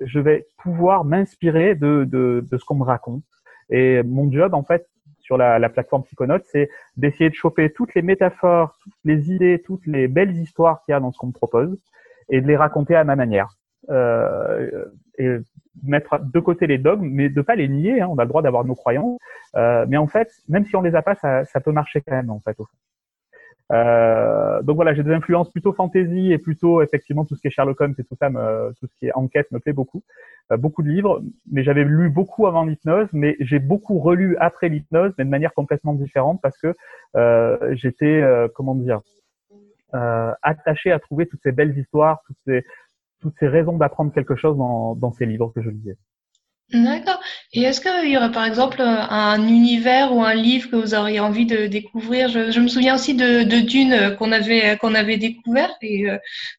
je 0.00 0.18
vais 0.18 0.48
pouvoir 0.56 1.04
m'inspirer 1.04 1.76
de 1.76 2.44
ce 2.50 2.64
qu'on 2.64 2.74
me 2.74 2.84
raconte. 2.84 3.22
Et 3.70 4.02
mon 4.02 4.30
job, 4.30 4.54
en 4.54 4.62
fait, 4.62 4.86
sur 5.20 5.36
la, 5.38 5.58
la 5.58 5.68
plateforme 5.68 6.04
Psychonote, 6.04 6.44
c'est 6.44 6.68
d'essayer 6.96 7.30
de 7.30 7.34
choper 7.34 7.70
toutes 7.70 7.94
les 7.94 8.02
métaphores, 8.02 8.76
toutes 8.82 8.92
les 9.04 9.32
idées, 9.32 9.62
toutes 9.64 9.86
les 9.86 10.06
belles 10.06 10.36
histoires 10.36 10.82
qu'il 10.84 10.92
y 10.92 10.94
a 10.94 11.00
dans 11.00 11.12
ce 11.12 11.18
qu'on 11.18 11.28
me 11.28 11.32
propose 11.32 11.78
et 12.28 12.40
de 12.40 12.46
les 12.46 12.56
raconter 12.56 12.94
à 12.94 13.04
ma 13.04 13.16
manière. 13.16 13.48
Euh, 13.90 14.86
et 15.18 15.36
mettre 15.82 16.18
de 16.18 16.40
côté 16.40 16.66
les 16.66 16.78
dogmes, 16.78 17.08
mais 17.08 17.28
de 17.28 17.42
pas 17.42 17.54
les 17.54 17.68
nier. 17.68 18.00
Hein, 18.00 18.08
on 18.10 18.18
a 18.18 18.24
le 18.24 18.28
droit 18.28 18.42
d'avoir 18.42 18.64
nos 18.64 18.74
croyances, 18.74 19.18
euh, 19.56 19.84
mais 19.88 19.96
en 19.96 20.06
fait, 20.06 20.30
même 20.48 20.64
si 20.64 20.76
on 20.76 20.82
les 20.82 20.94
a 20.94 21.02
pas, 21.02 21.14
ça, 21.14 21.44
ça 21.44 21.60
peut 21.60 21.72
marcher 21.72 22.00
quand 22.00 22.14
même 22.14 22.30
en 22.30 22.40
fait 22.40 22.58
au 22.58 22.64
fond. 22.64 22.76
Euh, 23.72 24.62
donc 24.62 24.76
voilà, 24.76 24.94
j'ai 24.94 25.02
des 25.02 25.12
influences 25.12 25.50
plutôt 25.50 25.72
fantasy 25.72 26.32
et 26.32 26.38
plutôt 26.38 26.82
effectivement 26.82 27.24
tout 27.24 27.34
ce 27.34 27.40
qui 27.40 27.48
est 27.48 27.50
Sherlock 27.50 27.80
Holmes 27.80 27.94
et 27.98 28.04
tout 28.04 28.16
ça, 28.20 28.28
me, 28.28 28.72
tout 28.78 28.86
ce 28.86 28.94
qui 28.98 29.06
est 29.06 29.14
enquête 29.14 29.50
me 29.52 29.58
plaît 29.58 29.72
beaucoup. 29.72 30.02
Euh, 30.52 30.56
beaucoup 30.56 30.82
de 30.82 30.88
livres, 30.88 31.22
mais 31.50 31.64
j'avais 31.64 31.84
lu 31.84 32.10
beaucoup 32.10 32.46
avant 32.46 32.64
l'hypnose, 32.64 33.08
mais 33.12 33.36
j'ai 33.40 33.58
beaucoup 33.58 33.98
relu 33.98 34.36
après 34.38 34.68
l'hypnose, 34.68 35.12
mais 35.16 35.24
de 35.24 35.30
manière 35.30 35.54
complètement 35.54 35.94
différente 35.94 36.40
parce 36.42 36.58
que 36.58 36.74
euh, 37.16 37.74
j'étais 37.74 38.20
euh, 38.20 38.48
comment 38.54 38.74
dire 38.74 39.00
attaché 40.42 40.90
à 40.90 40.98
trouver 40.98 41.26
toutes 41.26 41.42
ces 41.44 41.52
belles 41.52 41.78
histoires, 41.78 42.20
toutes 42.26 42.36
ces 42.46 42.64
toutes 43.20 43.36
ces 43.38 43.46
raisons 43.46 43.78
d'apprendre 43.78 44.12
quelque 44.12 44.34
chose 44.34 44.58
dans, 44.58 44.96
dans 44.96 45.12
ces 45.12 45.24
livres 45.24 45.52
que 45.54 45.62
je 45.62 45.70
lisais. 45.70 45.96
D'accord. 46.72 47.20
Et 47.52 47.62
est-ce 47.62 47.80
qu'il 47.80 48.10
y 48.10 48.16
aurait 48.16 48.32
par 48.32 48.44
exemple 48.46 48.80
un 48.80 49.46
univers 49.46 50.12
ou 50.12 50.22
un 50.22 50.34
livre 50.34 50.70
que 50.70 50.76
vous 50.76 50.94
auriez 50.94 51.20
envie 51.20 51.46
de 51.46 51.66
découvrir? 51.66 52.28
Je, 52.28 52.50
je, 52.50 52.58
me 52.58 52.68
souviens 52.68 52.94
aussi 52.94 53.14
de, 53.14 53.44
de 53.44 53.60
Dune 53.60 54.16
qu'on 54.18 54.32
avait 54.32 54.76
qu'on 54.78 54.94
avait 54.94 55.18
découvert 55.18 55.70
et 55.82 56.10
euh, 56.10 56.16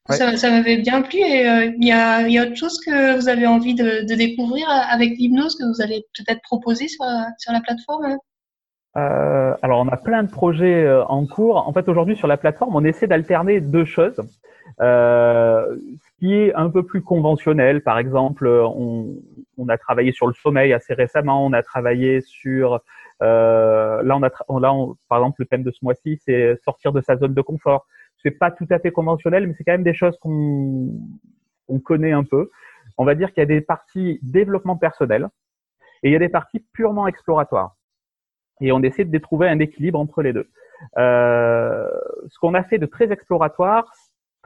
ça, 0.08 0.36
ça 0.36 0.50
m'avait 0.50 0.78
bien 0.78 1.02
plu. 1.02 1.18
Et 1.18 1.48
euh, 1.48 1.70
il, 1.78 1.86
y 1.86 1.92
a, 1.92 2.26
y 2.28 2.38
a 2.38 2.44
autre 2.44 2.56
chose 2.56 2.78
que 2.80 3.16
vous 3.16 3.28
avez 3.28 3.46
envie 3.46 3.74
de, 3.74 4.06
de 4.08 4.14
découvrir 4.14 4.68
avec 4.70 5.18
l'hypnose 5.18 5.56
que 5.56 5.64
vous 5.64 5.82
allez 5.82 6.04
peut-être 6.16 6.40
proposer 6.42 6.88
sur, 6.88 7.04
sur 7.38 7.52
la 7.52 7.60
plateforme? 7.60 8.16
Euh, 8.96 9.54
alors, 9.62 9.80
on 9.80 9.88
a 9.88 9.96
plein 9.96 10.22
de 10.22 10.30
projets 10.30 10.84
euh, 10.84 11.04
en 11.06 11.26
cours. 11.26 11.68
En 11.68 11.72
fait, 11.72 11.88
aujourd'hui, 11.88 12.16
sur 12.16 12.28
la 12.28 12.36
plateforme, 12.36 12.74
on 12.74 12.84
essaie 12.84 13.06
d'alterner 13.06 13.60
deux 13.60 13.84
choses. 13.84 14.20
Euh, 14.80 15.76
qui 16.18 16.34
est 16.34 16.54
un 16.54 16.70
peu 16.70 16.82
plus 16.82 17.02
conventionnel, 17.02 17.82
par 17.82 17.98
exemple, 17.98 18.48
on, 18.48 19.16
on, 19.58 19.68
a 19.68 19.76
travaillé 19.76 20.12
sur 20.12 20.26
le 20.26 20.32
sommeil 20.32 20.72
assez 20.72 20.94
récemment. 20.94 21.44
On 21.44 21.52
a 21.52 21.62
travaillé 21.62 22.22
sur 22.22 22.80
euh, 23.22 24.02
là, 24.02 24.16
on 24.16 24.22
a 24.22 24.60
là, 24.60 24.74
par 25.08 25.18
exemple, 25.18 25.36
le 25.40 25.46
thème 25.46 25.62
de 25.62 25.70
ce 25.70 25.78
mois-ci, 25.82 26.20
c'est 26.24 26.56
sortir 26.64 26.92
de 26.92 27.00
sa 27.00 27.16
zone 27.16 27.34
de 27.34 27.42
confort. 27.42 27.86
C'est 28.22 28.30
pas 28.30 28.50
tout 28.50 28.66
à 28.70 28.78
fait 28.78 28.92
conventionnel, 28.92 29.46
mais 29.46 29.54
c'est 29.56 29.64
quand 29.64 29.72
même 29.72 29.82
des 29.82 29.94
choses 29.94 30.16
qu'on 30.18 30.88
on 31.68 31.78
connaît 31.80 32.12
un 32.12 32.24
peu. 32.24 32.50
On 32.98 33.04
va 33.04 33.14
dire 33.14 33.32
qu'il 33.32 33.40
y 33.40 33.42
a 33.42 33.46
des 33.46 33.60
parties 33.60 34.18
développement 34.22 34.76
personnel 34.76 35.28
et 36.02 36.08
il 36.08 36.12
y 36.12 36.16
a 36.16 36.18
des 36.18 36.28
parties 36.28 36.64
purement 36.72 37.06
exploratoires 37.06 37.76
et 38.60 38.72
on 38.72 38.82
essaie 38.82 39.04
de 39.04 39.18
trouver 39.18 39.48
un 39.48 39.58
équilibre 39.58 39.98
entre 39.98 40.22
les 40.22 40.32
deux. 40.32 40.48
Euh, 40.98 41.88
ce 42.28 42.38
qu'on 42.38 42.54
a 42.54 42.62
fait 42.62 42.78
de 42.78 42.86
très 42.86 43.10
exploratoire 43.12 43.92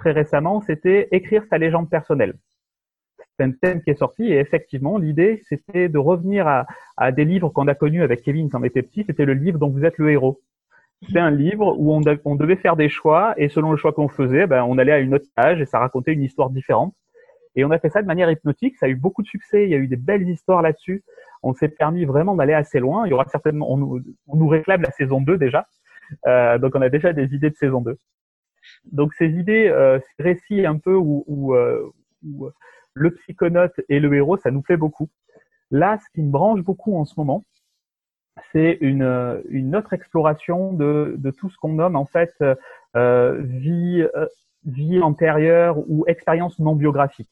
très 0.00 0.12
récemment, 0.12 0.60
c'était 0.60 1.08
écrire 1.12 1.44
sa 1.48 1.58
légende 1.58 1.88
personnelle. 1.88 2.34
C'est 3.36 3.44
un 3.44 3.52
thème 3.52 3.82
qui 3.82 3.90
est 3.90 3.98
sorti 3.98 4.24
et 4.24 4.38
effectivement, 4.38 4.98
l'idée, 4.98 5.40
c'était 5.48 5.88
de 5.88 5.98
revenir 5.98 6.46
à, 6.96 7.12
des 7.12 7.24
livres 7.24 7.48
qu'on 7.50 7.68
a 7.68 7.74
connus 7.74 8.02
avec 8.02 8.22
Kevin 8.22 8.50
quand 8.50 8.60
on 8.60 8.64
était 8.64 8.82
petit. 8.82 9.04
C'était 9.06 9.24
le 9.24 9.34
livre 9.34 9.58
dont 9.58 9.68
vous 9.68 9.84
êtes 9.84 9.98
le 9.98 10.10
héros. 10.10 10.40
C'était 11.02 11.20
un 11.20 11.30
livre 11.30 11.74
où 11.78 11.94
on, 11.94 12.34
devait 12.36 12.56
faire 12.56 12.76
des 12.76 12.90
choix 12.90 13.34
et 13.38 13.48
selon 13.48 13.70
le 13.70 13.78
choix 13.78 13.92
qu'on 13.92 14.08
faisait, 14.08 14.46
ben, 14.46 14.64
on 14.64 14.76
allait 14.76 14.92
à 14.92 14.98
une 14.98 15.14
autre 15.14 15.28
page 15.34 15.60
et 15.60 15.64
ça 15.64 15.78
racontait 15.78 16.12
une 16.12 16.22
histoire 16.22 16.50
différente. 16.50 16.94
Et 17.56 17.64
on 17.64 17.70
a 17.70 17.78
fait 17.78 17.88
ça 17.88 18.02
de 18.02 18.06
manière 18.06 18.30
hypnotique. 18.30 18.76
Ça 18.76 18.86
a 18.86 18.88
eu 18.90 18.96
beaucoup 18.96 19.22
de 19.22 19.26
succès. 19.26 19.64
Il 19.64 19.70
y 19.70 19.74
a 19.74 19.78
eu 19.78 19.88
des 19.88 19.96
belles 19.96 20.28
histoires 20.28 20.60
là-dessus 20.60 21.02
on 21.42 21.54
s'est 21.54 21.68
permis 21.68 22.04
vraiment 22.04 22.34
d'aller 22.34 22.52
assez 22.52 22.80
loin. 22.80 23.06
Il 23.06 23.10
y 23.10 23.12
aura 23.12 23.24
certainement, 23.26 23.70
on 23.70 23.76
nous, 23.76 24.02
on 24.26 24.36
nous 24.36 24.48
réclame 24.48 24.82
la 24.82 24.90
saison 24.90 25.20
2 25.20 25.38
déjà. 25.38 25.66
Euh, 26.26 26.58
donc 26.58 26.74
on 26.74 26.82
a 26.82 26.88
déjà 26.88 27.12
des 27.12 27.34
idées 27.34 27.50
de 27.50 27.56
saison 27.56 27.80
2. 27.80 27.96
Donc 28.84 29.14
ces 29.14 29.28
idées, 29.28 29.68
euh, 29.68 29.98
ces 30.16 30.22
récits 30.22 30.66
un 30.66 30.78
peu 30.78 30.94
où, 30.94 31.24
où, 31.26 31.54
euh, 31.54 31.90
où, 32.24 32.50
le 32.94 33.10
psychonaute 33.12 33.80
et 33.88 34.00
le 34.00 34.12
héros, 34.14 34.36
ça 34.36 34.50
nous 34.50 34.62
fait 34.62 34.76
beaucoup. 34.76 35.08
Là, 35.70 35.98
ce 35.98 36.10
qui 36.12 36.22
me 36.22 36.30
branche 36.30 36.60
beaucoup 36.60 36.96
en 36.96 37.04
ce 37.04 37.14
moment, 37.16 37.44
c'est 38.52 38.78
une, 38.80 39.42
une 39.48 39.76
autre 39.76 39.92
exploration 39.92 40.72
de, 40.72 41.14
de 41.18 41.30
tout 41.30 41.50
ce 41.50 41.56
qu'on 41.56 41.74
nomme 41.74 41.96
en 41.96 42.06
fait 42.06 42.34
euh, 42.96 43.40
vie, 43.42 44.04
euh, 44.16 44.26
vie 44.64 45.00
antérieure 45.00 45.78
ou 45.88 46.04
expérience 46.08 46.58
non 46.58 46.74
biographique 46.74 47.30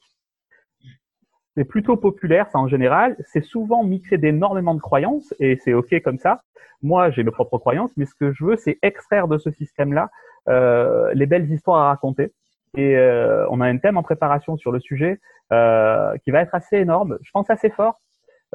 c'est 1.59 1.65
plutôt 1.65 1.97
populaire, 1.97 2.49
ça 2.49 2.57
en 2.57 2.69
général. 2.69 3.17
C'est 3.25 3.43
souvent 3.43 3.83
mixé 3.83 4.17
d'énormément 4.17 4.75
de 4.75 4.79
croyances 4.79 5.33
et 5.41 5.57
c'est 5.57 5.73
ok 5.73 6.01
comme 6.01 6.17
ça. 6.17 6.41
Moi, 6.81 7.09
j'ai 7.11 7.21
mes 7.21 7.31
propres 7.31 7.57
croyances, 7.57 7.91
mais 7.97 8.05
ce 8.05 8.15
que 8.15 8.31
je 8.31 8.45
veux, 8.45 8.55
c'est 8.55 8.79
extraire 8.81 9.27
de 9.27 9.37
ce 9.37 9.51
système-là 9.51 10.09
euh, 10.47 11.11
les 11.13 11.25
belles 11.25 11.51
histoires 11.51 11.81
à 11.81 11.89
raconter. 11.89 12.31
Et 12.77 12.95
euh, 12.95 13.45
on 13.49 13.59
a 13.59 13.67
un 13.67 13.77
thème 13.77 13.97
en 13.97 14.03
préparation 14.03 14.55
sur 14.55 14.71
le 14.71 14.79
sujet 14.79 15.19
euh, 15.51 16.15
qui 16.23 16.31
va 16.31 16.39
être 16.39 16.55
assez 16.55 16.77
énorme. 16.77 17.17
Je 17.23 17.31
pense 17.33 17.49
assez 17.49 17.69
fort. 17.69 17.99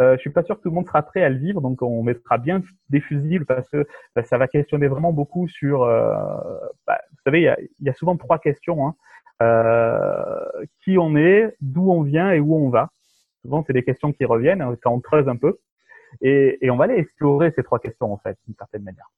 Euh, 0.00 0.16
je 0.16 0.23
suis 0.23 0.30
pas 0.30 0.42
sûr 0.42 0.56
que 0.56 0.62
tout 0.62 0.70
le 0.70 0.75
monde 0.75 0.87
sera 0.87 1.02
prêt 1.02 1.23
à 1.23 1.28
le 1.28 1.37
vivre, 1.37 1.61
donc 1.61 1.82
on 1.82 2.02
mettra 2.02 2.38
bien 2.38 2.62
des 2.88 3.00
fusibles 3.00 3.44
parce 3.44 3.68
que 3.68 3.87
bah, 4.16 4.25
ça 4.25 4.38
va 4.38 4.49
questionner 4.49 4.88
vraiment 4.88 5.12
beaucoup 5.12 5.46
sur. 5.46 5.82
Euh, 5.82 6.16
bah, 6.87 6.99
vous 7.11 7.18
savez, 7.26 7.40
il 7.40 7.44
y 7.44 7.49
a, 7.49 7.56
y 7.80 7.88
a, 7.90 7.92
souvent 7.92 8.16
trois 8.16 8.38
questions. 8.38 8.88
Hein. 8.88 8.94
Euh, 9.43 10.64
qui 10.85 10.97
on 10.97 11.17
est, 11.17 11.57
d'où 11.61 11.91
on 11.91 12.03
vient 12.03 12.31
et 12.31 12.41
où 12.41 12.55
on 12.55 12.69
va. 12.69 12.91
Souvent, 13.43 13.64
c'est 13.67 13.73
des 13.73 13.83
questions 13.83 14.12
qui 14.12 14.25
reviennent 14.25 14.62
hein, 14.62 14.76
quand 14.83 14.93
on 14.93 15.00
creuse 15.00 15.29
un 15.29 15.37
peu. 15.37 15.59
Et, 16.21 16.59
et, 16.64 16.71
on 16.71 16.76
va 16.76 16.85
aller 16.85 16.95
explorer 16.95 17.53
ces 17.57 17.64
trois 17.64 17.81
questions, 17.81 18.12
en 18.12 18.19
fait, 18.19 18.38
d'une 18.47 18.55
certaine 18.57 18.83
manière. 18.83 19.11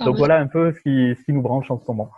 Donc 0.00 0.16
voilà 0.16 0.38
un 0.38 0.46
peu 0.46 0.72
ce 0.72 0.80
qui, 0.80 1.14
ce 1.18 1.24
qui 1.24 1.32
nous 1.32 1.42
branche 1.42 1.70
en 1.70 1.78
ce 1.78 1.84
moment. 1.86 2.10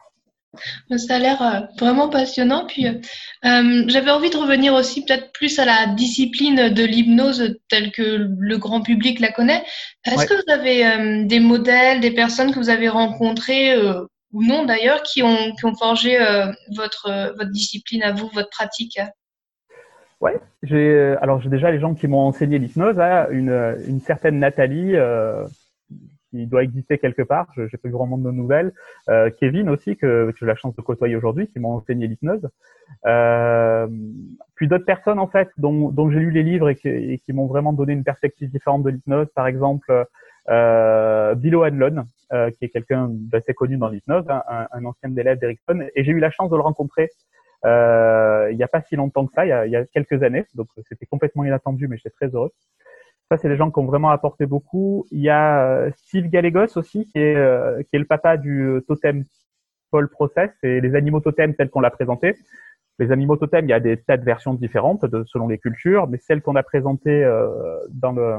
Ça 0.97 1.17
a 1.17 1.19
l'air 1.19 1.43
euh, 1.43 1.61
vraiment 1.79 2.09
passionnant. 2.09 2.67
Puis, 2.67 2.87
euh, 2.87 3.85
j'avais 3.89 4.11
envie 4.11 4.31
de 4.31 4.37
revenir 4.37 4.75
aussi 4.75 5.05
peut-être 5.05 5.33
plus 5.33 5.59
à 5.59 5.65
la 5.65 5.87
discipline 5.95 6.69
de 6.69 6.85
l'hypnose 6.85 7.59
telle 7.69 7.91
que 7.91 8.29
le 8.39 8.59
grand 8.59 8.81
public 8.81 9.21
la 9.21 9.33
connaît. 9.33 9.65
Est-ce 10.05 10.27
que 10.27 10.35
vous 10.35 10.53
avez 10.53 10.87
euh, 10.87 11.25
des 11.25 11.41
modèles, 11.41 12.01
des 12.01 12.13
personnes 12.13 12.53
que 12.53 12.59
vous 12.59 12.71
avez 12.71 12.89
rencontrées 12.89 13.73
euh, 13.73 14.05
ou 14.35 14.45
non 14.45 14.67
d'ailleurs, 14.67 15.03
qui 15.03 15.23
ont, 15.23 15.55
forgé 15.79 16.21
euh, 16.21 16.53
votre, 16.77 17.07
euh, 17.09 17.33
votre 17.39 17.51
discipline 17.51 18.03
à 18.03 18.13
vous, 18.13 18.29
votre 18.35 18.51
pratique? 18.51 19.01
Ouais, 20.21 20.39
j'ai 20.63 21.17
alors 21.21 21.41
j'ai 21.41 21.51
déjà 21.51 21.71
les 21.71 21.79
gens 21.79 21.95
qui 21.95 22.09
m'ont 22.09 22.21
enseigné 22.21 22.59
l'hypnose, 22.59 22.99
hein, 22.99 23.27
une, 23.31 24.01
certaine 24.01 24.39
Nathalie 24.39 24.97
euh, 24.97 25.45
qui 26.31 26.47
doit 26.47 26.65
exister 26.65 26.99
quelque 26.99 27.23
part, 27.23 27.47
je 27.55 27.63
n'ai 27.63 27.69
pas 27.69 27.89
grand 27.89 28.07
monde 28.07 28.25
de 28.25 28.31
nouvelles, 28.31 28.73
euh, 29.09 29.31
Kevin 29.39 29.69
aussi 29.69 29.97
que, 29.97 30.33
j'ai 30.39 30.47
la 30.47 30.57
chance 30.57 30.75
de 30.75 30.83
côtoyer 30.83 31.15
aujourd'hui, 31.15 31.47
qui 31.49 31.61
m'ont 31.61 31.75
enseigné 31.75 32.07
l'hypnose, 32.07 32.49
euh, 33.07 33.87
puis 34.55 34.67
d'autres 34.67 34.85
personnes 34.85 35.19
en 35.19 35.29
fait 35.29 35.49
dont, 35.59 36.11
j'ai 36.11 36.19
lu 36.19 36.31
les 36.31 36.43
livres 36.43 36.71
et 36.71 37.19
qui 37.25 37.33
m'ont 37.33 37.47
vraiment 37.47 37.73
donné 37.73 37.93
une 37.93 38.05
perspective 38.05 38.51
différente 38.51 38.83
de 38.83 38.91
l'hypnose, 38.91 39.29
par 39.35 39.47
exemple 39.47 40.07
euh, 40.49 41.35
O'Hanlon, 41.35 42.05
euh, 42.33 42.51
qui 42.51 42.65
est 42.65 42.69
quelqu'un 42.69 43.09
d'assez 43.11 43.55
connu 43.55 43.77
dans 43.77 43.89
l'hypnose, 43.89 44.25
hein, 44.29 44.43
un, 44.49 44.67
un, 44.73 44.85
ancien 44.85 45.15
élève 45.17 45.39
d'Erickson, 45.39 45.87
et 45.95 46.05
j'ai 46.05 46.13
eu 46.13 46.21
la 46.21 46.31
chance 46.31 46.51
de 46.51 46.57
le 46.57 46.63
rencontrer 46.63 47.11
euh, 47.65 48.49
il 48.51 48.57
n'y 48.57 48.63
a 48.63 48.69
pas 48.69 48.83
si 48.83 48.97
longtemps 48.97 49.27
que 49.27 49.33
ça, 49.33 49.47
il 49.47 49.49
y 49.49 49.53
a, 49.53 49.67
il 49.67 49.73
y 49.73 49.77
a 49.77 49.85
quelques 49.87 50.23
années, 50.23 50.45
donc 50.55 50.69
c'était 50.89 51.07
complètement 51.07 51.45
inattendu, 51.45 51.89
mais 51.89 51.97
j'étais 51.97 52.11
très 52.11 52.29
heureux. 52.29 52.51
Ça, 53.31 53.39
c'est 53.39 53.49
des 53.49 53.57
gens 53.57 53.71
qui 53.71 53.79
ont 53.79 53.87
vraiment 53.87 54.11
apporté 54.11 54.45
beaucoup. 54.45 55.07
Il 55.11 55.21
y 55.21 55.31
a 55.31 55.67
euh, 55.67 55.91
Steve 55.97 56.29
Gallegos 56.29 56.77
aussi, 56.77 57.07
qui 57.07 57.19
est, 57.19 57.37
euh, 57.37 57.83
qui 57.85 57.97
est 57.97 57.99
le 57.99 58.05
papa 58.05 58.37
du 58.37 58.81
totem 58.87 59.25
Paul 59.91 60.09
Process 60.11 60.51
et 60.63 60.81
les 60.83 60.95
animaux 60.95 61.21
totems 61.21 61.55
tels 61.55 61.71
qu'on 61.71 61.81
l'a 61.81 61.91
présenté. 61.91 62.37
Les 62.99 63.11
animaux 63.13 63.37
totems, 63.37 63.65
il 63.65 63.71
y 63.71 63.75
a 63.75 63.81
des 63.81 63.97
tas 63.97 64.19
de 64.19 64.25
versions 64.25 64.53
différentes 64.53 65.07
de, 65.07 65.25
selon 65.27 65.49
les 65.49 65.59
cultures, 65.59 66.07
mais 66.07 66.19
celle 66.19 66.43
qu'on 66.43 66.55
a 66.55 66.63
présentée 66.63 67.25
euh, 67.25 67.79
dans 67.91 68.13
le, 68.13 68.39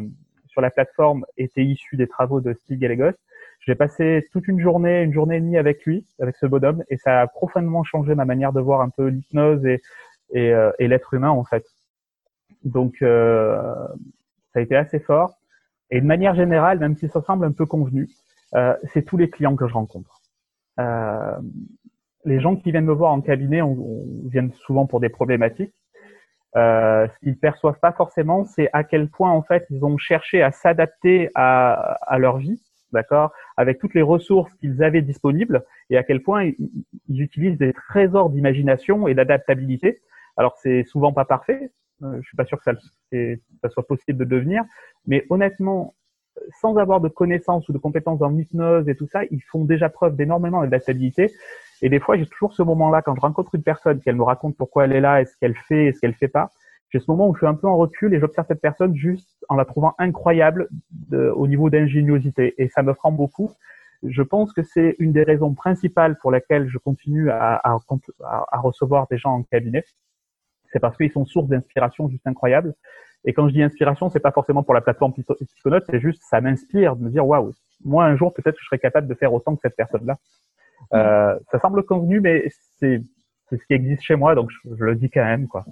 sur 0.56 0.62
la 0.62 0.72
plateforme 0.72 1.26
était 1.36 1.66
issue 1.66 1.98
des 1.98 2.08
travaux 2.08 2.40
de 2.40 2.54
Steve 2.54 2.80
Gallegos. 2.80 3.18
J'ai 3.60 3.76
passé 3.76 4.26
toute 4.32 4.48
une 4.48 4.62
journée, 4.62 5.02
une 5.02 5.12
journée 5.12 5.36
et 5.36 5.42
demie 5.42 5.58
avec 5.58 5.84
lui, 5.84 6.06
avec 6.22 6.38
ce 6.38 6.46
bonhomme, 6.46 6.82
et 6.90 6.96
ça 6.96 7.20
a 7.20 7.28
profondément 7.28 7.84
changé 7.84 8.16
ma 8.16 8.24
manière 8.24 8.54
de 8.54 8.62
voir 8.62 8.80
un 8.80 8.90
peu 8.90 9.08
l'hypnose 9.08 9.66
et, 9.66 9.82
euh, 10.34 10.72
l'être 10.80 11.14
humain 11.14 11.30
en 11.30 11.44
fait. 11.44 11.66
Donc 12.64 13.02
euh, 13.02 13.62
ça 14.54 14.60
a 14.60 14.62
été 14.62 14.78
assez 14.78 15.00
fort. 15.00 15.34
Et 15.92 16.00
de 16.00 16.06
manière 16.06 16.36
générale, 16.36 16.80
même 16.80 16.96
si 16.96 17.10
ça 17.10 17.22
semble 17.22 17.44
un 17.44 17.52
peu 17.52 17.66
convenu, 17.66 18.08
euh, 18.54 18.78
c'est 18.94 19.04
tous 19.04 19.18
les 19.18 19.30
clients 19.30 19.58
que 19.58 19.68
je 19.68 19.74
rencontre. 19.74 20.22
Les 22.24 22.40
gens 22.40 22.56
qui 22.56 22.72
viennent 22.72 22.86
me 22.86 22.94
voir 22.94 23.12
en 23.12 23.20
cabinet 23.20 23.62
on, 23.62 23.74
on 23.74 24.30
viennent 24.30 24.54
souvent 24.66 24.86
pour 24.86 25.02
des 25.02 25.10
problématiques. 25.10 25.74
Euh, 26.56 27.08
ce 27.08 27.20
qu'ils 27.20 27.38
perçoivent 27.38 27.80
pas 27.80 27.92
forcément, 27.92 28.46
c'est 28.46 28.70
à 28.72 28.84
quel 28.84 29.10
point 29.10 29.30
en 29.30 29.42
fait 29.42 29.66
ils 29.70 29.84
ont 29.84 29.98
cherché 29.98 30.42
à 30.42 30.52
s'adapter 30.52 31.30
à, 31.36 31.74
à, 32.08 32.18
leur 32.18 32.38
vie, 32.38 32.62
d'accord, 32.94 33.34
avec 33.58 33.78
toutes 33.78 33.94
les 33.94 34.02
ressources 34.02 34.54
qu'ils 34.56 34.82
avaient 34.82 35.02
disponibles, 35.02 35.66
et 35.90 35.98
à 35.98 36.04
quel 36.04 36.24
point 36.24 36.46
ils, 36.46 37.22
utilisent 37.22 37.58
des 37.58 37.74
trésors 37.74 38.30
d'imagination 38.30 39.08
et 39.10 39.14
d'adaptabilité. 39.14 40.00
Alors 40.38 40.56
c'est 40.62 40.84
souvent 40.84 41.12
pas 41.12 41.26
parfait, 41.26 41.72
euh, 42.04 42.18
je 42.22 42.28
suis 42.28 42.38
pas 42.38 42.46
sûr 42.46 42.58
que 42.58 42.64
ça, 42.64 42.74
ça 43.62 43.70
soit 43.70 43.86
possible 43.86 44.20
de 44.20 44.26
devenir, 44.26 44.64
mais 45.08 45.26
honnêtement, 45.30 45.94
sans 46.62 46.78
avoir 46.78 47.02
de 47.02 47.10
connaissances 47.10 47.68
ou 47.70 47.74
de 47.74 47.78
compétences 47.78 48.22
en 48.22 48.38
hypnose 48.38 48.88
et 48.88 48.96
tout 48.96 49.08
ça, 49.08 49.24
ils 49.32 49.42
font 49.44 49.66
déjà 49.66 49.90
preuve 49.90 50.16
d'énormément 50.16 50.62
d'adaptabilité. 50.62 51.32
Et 51.82 51.90
des 51.90 52.00
fois, 52.00 52.18
j'ai 52.18 52.26
toujours 52.26 52.54
ce 52.54 52.64
moment-là 52.64 53.02
quand 53.02 53.16
je 53.16 53.22
rencontre 53.22 53.56
une 53.56 53.64
personne, 53.64 54.00
qu'elle 54.00 54.16
me 54.16 54.24
raconte 54.24 54.56
pourquoi 54.58 54.86
elle 54.86 54.94
est 54.94 55.02
là 55.02 55.22
et 55.22 55.26
ce 55.26 55.36
qu'elle 55.38 55.56
fait 55.56 55.88
et 55.88 55.94
ce 55.94 56.00
qu'elle 56.00 56.14
fait 56.14 56.28
pas. 56.28 56.50
J'ai 56.90 57.00
ce 57.00 57.10
moment 57.10 57.28
où 57.28 57.34
je 57.34 57.40
suis 57.40 57.48
un 57.48 57.56
peu 57.56 57.68
en 57.68 57.78
recul 57.78 58.14
et 58.14 58.20
j'observe 58.20 58.48
cette 58.48 58.62
personne 58.62 58.96
juste 58.96 59.44
en 59.50 59.56
la 59.56 59.66
trouvant 59.66 59.96
incroyable 59.98 60.70
au 61.12 61.48
niveau 61.48 61.70
d'ingéniosité. 61.70 62.54
Et 62.58 62.70
ça 62.70 62.84
me 62.84 62.94
prend 62.94 63.12
beaucoup. 63.12 63.52
Je 64.04 64.22
pense 64.22 64.54
que 64.54 64.64
c'est 64.64 64.96
une 65.00 65.12
des 65.12 65.24
raisons 65.24 65.54
principales 65.54 66.18
pour 66.20 66.32
lesquelles 66.32 66.70
je 66.70 66.78
continue 66.78 67.30
à, 67.32 67.62
recevoir 68.54 69.08
des 69.10 69.18
gens 69.18 69.32
en 69.32 69.44
cabinet. 69.44 69.84
C'est 70.72 70.80
parce 70.80 70.96
qu'ils 70.98 71.12
sont 71.12 71.26
source 71.26 71.48
d'inspiration 71.48 72.10
juste 72.10 72.26
incroyable. 72.28 72.74
Et 73.26 73.34
quand 73.34 73.48
je 73.48 73.54
dis 73.54 73.64
inspiration, 73.64 74.10
c'est 74.10 74.20
pas 74.20 74.32
forcément 74.32 74.62
pour 74.62 74.74
la 74.74 74.82
plateforme 74.82 75.14
Psychonautes, 75.14 75.86
c'est 75.90 76.00
juste 76.00 76.22
ça 76.24 76.42
m'inspire 76.42 76.96
de 76.96 77.04
me 77.04 77.10
dire 77.10 77.26
waouh, 77.26 77.54
moi 77.84 78.06
un 78.06 78.16
jour 78.16 78.32
peut-être 78.34 78.58
je 78.60 78.66
serais 78.66 78.78
capable 78.78 79.08
de 79.08 79.16
faire 79.16 79.34
autant 79.34 79.56
que 79.56 79.62
cette 79.64 79.76
personne-là. 79.76 80.18
Euh, 80.94 81.36
ça 81.52 81.60
semble 81.60 81.84
convenu, 81.84 82.22
mais 82.22 82.50
c'est 82.80 83.02
ce 83.50 83.56
qui 83.56 83.74
existe 83.74 84.04
chez 84.04 84.16
moi, 84.16 84.36
donc 84.36 84.50
je, 84.64 84.84
le 84.84 84.96
dis 84.96 85.10
quand 85.10 85.24
même 85.24 85.48
quoi. 85.48 85.66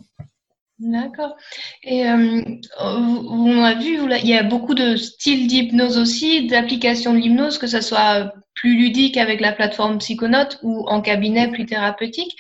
D'accord. 0.80 1.36
Et 1.84 2.08
euh, 2.08 2.42
on 2.80 3.64
a 3.64 3.76
vu, 3.76 4.00
il 4.22 4.28
y 4.28 4.36
a 4.36 4.44
beaucoup 4.44 4.74
de 4.74 4.96
styles 4.96 5.48
d'hypnose 5.48 5.98
aussi, 5.98 6.48
d'application 6.48 7.14
de 7.14 7.20
l'hypnose, 7.20 7.58
que 7.58 7.68
ce 7.68 7.80
soit 7.80 8.34
plus 8.56 8.76
ludique 8.76 9.18
avec 9.18 9.40
la 9.40 9.54
plateforme 9.54 10.00
Psychonautes 10.00 10.60
ou 10.64 10.86
en 10.88 11.02
cabinet 11.02 11.50
plus 11.50 11.66
thérapeutique. 11.66 12.36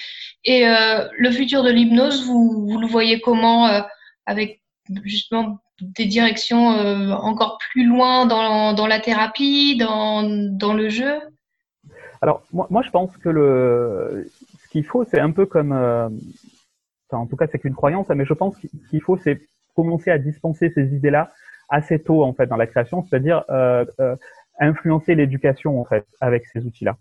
Et 0.45 0.67
euh, 0.67 1.07
le 1.17 1.31
futur 1.31 1.63
de 1.63 1.71
l'hypnose, 1.71 2.25
vous, 2.25 2.65
vous, 2.67 2.79
le 2.79 2.87
voyez 2.87 3.21
comment 3.21 3.67
euh, 3.67 3.81
avec 4.25 4.61
justement 5.03 5.59
des 5.79 6.05
directions 6.05 6.67
encore 7.11 7.57
plus 7.71 7.85
loin 7.85 8.25
dans, 8.25 8.73
dans 8.73 8.87
la 8.87 8.99
thérapie, 8.99 9.77
dans, 9.77 10.23
dans 10.23 10.73
le 10.73 10.89
jeu? 10.89 11.19
Alors, 12.23 12.41
moi, 12.53 12.81
je 12.81 12.89
pense 12.89 13.17
que 13.17 13.27
le, 13.27 14.29
ce 14.63 14.69
qu'il 14.69 14.85
faut, 14.85 15.03
c'est 15.03 15.19
un 15.19 15.31
peu 15.31 15.45
comme, 15.45 15.73
en 15.73 17.27
tout 17.27 17.35
cas, 17.35 17.47
c'est 17.51 17.59
qu'une 17.59 17.75
croyance, 17.75 18.07
mais 18.07 18.23
je 18.23 18.33
pense 18.33 18.57
qu'il 18.89 19.01
faut, 19.01 19.17
c'est 19.17 19.41
commencer 19.75 20.09
à 20.09 20.17
dispenser 20.17 20.71
ces 20.73 20.95
idées-là 20.95 21.33
assez 21.67 21.99
tôt, 21.99 22.23
en 22.23 22.31
fait, 22.33 22.45
dans 22.45 22.55
la 22.55 22.65
création, 22.65 23.03
c'est-à-dire 23.03 23.43
euh, 23.49 23.83
influencer 24.57 25.15
l'éducation, 25.15 25.81
en 25.81 25.83
fait, 25.83 26.05
avec 26.21 26.45
ces 26.45 26.65
outils-là. 26.65 26.95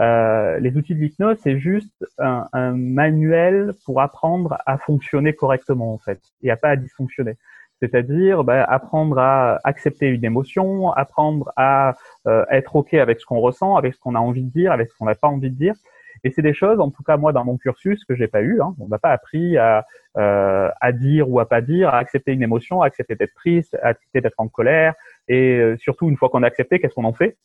Euh, 0.00 0.58
les 0.60 0.78
outils 0.78 0.94
de 0.94 1.00
l'hypnose, 1.00 1.36
c'est 1.42 1.58
juste 1.58 2.06
un, 2.16 2.48
un, 2.54 2.72
manuel 2.72 3.74
pour 3.84 4.00
apprendre 4.00 4.56
à 4.64 4.78
fonctionner 4.78 5.34
correctement 5.34 5.92
en 5.92 5.98
fait, 5.98 6.20
et 6.42 6.50
à 6.50 6.56
pas 6.56 6.70
à 6.70 6.76
dysfonctionner. 6.76 7.36
C'est-à-dire 7.84 8.44
bah, 8.44 8.64
apprendre 8.64 9.18
à 9.18 9.58
accepter 9.64 10.06
une 10.06 10.24
émotion, 10.24 10.90
apprendre 10.92 11.52
à 11.56 11.94
euh, 12.26 12.44
être 12.50 12.76
ok 12.76 12.94
avec 12.94 13.20
ce 13.20 13.26
qu'on 13.26 13.40
ressent, 13.40 13.76
avec 13.76 13.94
ce 13.94 14.00
qu'on 14.00 14.14
a 14.14 14.18
envie 14.18 14.42
de 14.42 14.50
dire, 14.50 14.72
avec 14.72 14.88
ce 14.90 14.96
qu'on 14.96 15.04
n'a 15.04 15.14
pas 15.14 15.28
envie 15.28 15.50
de 15.50 15.56
dire. 15.56 15.74
Et 16.22 16.30
c'est 16.30 16.40
des 16.40 16.54
choses, 16.54 16.80
en 16.80 16.90
tout 16.90 17.02
cas 17.02 17.18
moi 17.18 17.32
dans 17.34 17.44
mon 17.44 17.58
cursus, 17.58 18.02
que 18.06 18.14
j'ai 18.14 18.28
pas 18.28 18.40
eu. 18.40 18.62
Hein. 18.62 18.74
On 18.80 18.88
m'a 18.88 18.98
pas 18.98 19.10
appris 19.10 19.58
à, 19.58 19.84
euh, 20.16 20.70
à 20.80 20.92
dire 20.92 21.28
ou 21.28 21.38
à 21.38 21.46
pas 21.46 21.60
dire, 21.60 21.90
à 21.90 21.98
accepter 21.98 22.32
une 22.32 22.42
émotion, 22.42 22.80
à 22.80 22.86
accepter 22.86 23.14
d'être 23.14 23.34
triste, 23.34 23.76
à 23.82 23.88
accepter 23.88 24.22
d'être 24.22 24.38
en 24.38 24.48
colère. 24.48 24.94
Et 25.28 25.58
euh, 25.58 25.76
surtout, 25.76 26.08
une 26.08 26.16
fois 26.16 26.30
qu'on 26.30 26.42
a 26.42 26.46
accepté, 26.46 26.80
qu'est-ce 26.80 26.94
qu'on 26.94 27.04
en 27.04 27.12
fait? 27.12 27.36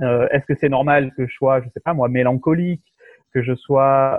Euh, 0.00 0.26
Est-ce 0.30 0.46
que 0.46 0.54
c'est 0.54 0.70
normal 0.70 1.12
que 1.14 1.26
je 1.26 1.34
sois, 1.34 1.60
je 1.60 1.68
sais 1.68 1.80
pas 1.80 1.92
moi, 1.92 2.08
mélancolique, 2.08 2.94
que 3.34 3.42
je 3.42 3.54
sois, 3.54 4.18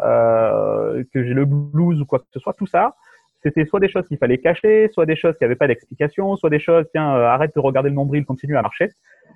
que 1.13 1.23
j'ai 1.23 1.33
le 1.33 1.45
blues 1.45 2.01
ou 2.01 2.05
quoi 2.05 2.19
que 2.19 2.25
ce 2.31 2.39
soit? 2.39 2.53
Tout 2.53 2.65
ça, 2.67 2.95
c'était 3.43 3.65
soit 3.65 3.79
des 3.79 3.89
choses 3.89 4.07
qu'il 4.07 4.17
fallait 4.17 4.38
cacher, 4.38 4.89
soit 4.93 5.05
des 5.05 5.15
choses 5.15 5.38
qui 5.38 5.43
n'avaient 5.43 5.55
pas 5.55 5.67
d'explication, 5.67 6.35
soit 6.38 6.50
des 6.50 6.59
choses, 6.59 6.85
tiens, 6.91 7.15
euh, 7.15 7.25
arrête 7.25 7.53
de 7.53 7.59
regarder 7.59 7.89
le 7.89 7.95
nombril, 7.95 8.25
continue 8.25 8.57
à 8.57 8.62
marcher. 8.62 8.89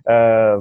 Euh, 0.09 0.59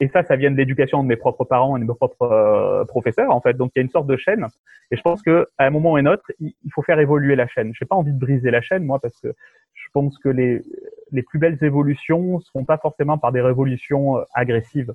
et 0.00 0.08
ça, 0.08 0.24
ça 0.24 0.34
vient 0.34 0.50
de 0.50 0.56
l'éducation 0.56 1.02
de 1.02 1.08
mes 1.08 1.16
propres 1.16 1.44
parents 1.44 1.76
et 1.76 1.80
de 1.80 1.84
mes 1.84 1.94
propres 1.94 2.22
euh, 2.22 2.84
professeurs, 2.84 3.30
en 3.30 3.40
fait. 3.40 3.54
Donc, 3.54 3.70
il 3.74 3.78
y 3.78 3.80
a 3.80 3.84
une 3.84 3.90
sorte 3.90 4.08
de 4.08 4.16
chaîne. 4.16 4.44
Et 4.90 4.96
je 4.96 5.02
pense 5.02 5.22
que 5.22 5.46
à 5.56 5.66
un 5.66 5.70
moment 5.70 5.92
ou 5.92 5.96
un 5.96 6.06
autre, 6.06 6.24
il 6.40 6.72
faut 6.72 6.82
faire 6.82 6.98
évoluer 6.98 7.36
la 7.36 7.46
chaîne. 7.46 7.72
Je 7.74 7.84
n'ai 7.84 7.86
pas 7.86 7.94
envie 7.94 8.12
de 8.12 8.18
briser 8.18 8.50
la 8.50 8.60
chaîne, 8.60 8.84
moi, 8.84 8.98
parce 8.98 9.18
que 9.20 9.28
je 9.72 9.88
pense 9.92 10.18
que 10.18 10.28
les, 10.28 10.60
les 11.12 11.22
plus 11.22 11.38
belles 11.38 11.62
évolutions 11.62 12.38
ne 12.38 12.40
seront 12.40 12.64
pas 12.64 12.78
forcément 12.78 13.18
par 13.18 13.30
des 13.30 13.40
révolutions 13.40 14.16
agressives. 14.34 14.92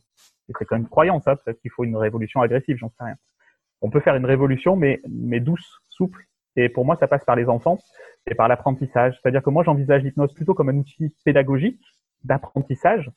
C'est 0.47 0.53
quand 0.53 0.75
même 0.75 0.81
une 0.81 0.89
croyance, 0.89 1.23
ça. 1.23 1.37
Peut-être 1.37 1.61
qu'il 1.61 1.71
faut 1.71 1.85
une 1.85 1.95
révolution 1.95 2.41
agressive, 2.41 2.77
j'en 2.77 2.89
sais 2.89 3.03
rien. 3.03 3.15
On 3.81 3.89
peut 3.89 4.01
faire 4.01 4.15
une 4.15 4.25
révolution, 4.25 4.75
mais, 4.75 4.99
mais 5.09 5.39
douce, 5.39 5.81
souple. 5.87 6.25
Et 6.59 6.69
pour 6.69 6.85
moi, 6.85 6.97
ça 6.99 7.07
passe 7.07 7.23
par 7.23 7.35
les 7.35 7.45
enfants 7.45 7.79
et 8.29 8.35
par 8.35 8.47
l'apprentissage. 8.47 9.17
C'est-à-dire 9.21 9.41
que 9.41 9.49
moi, 9.49 9.63
j'envisage 9.63 10.03
l'hypnose 10.03 10.33
plutôt 10.33 10.53
comme 10.53 10.69
un 10.69 10.77
outil 10.77 11.13
pédagogique 11.23 11.81
d'apprentissage 12.23 13.09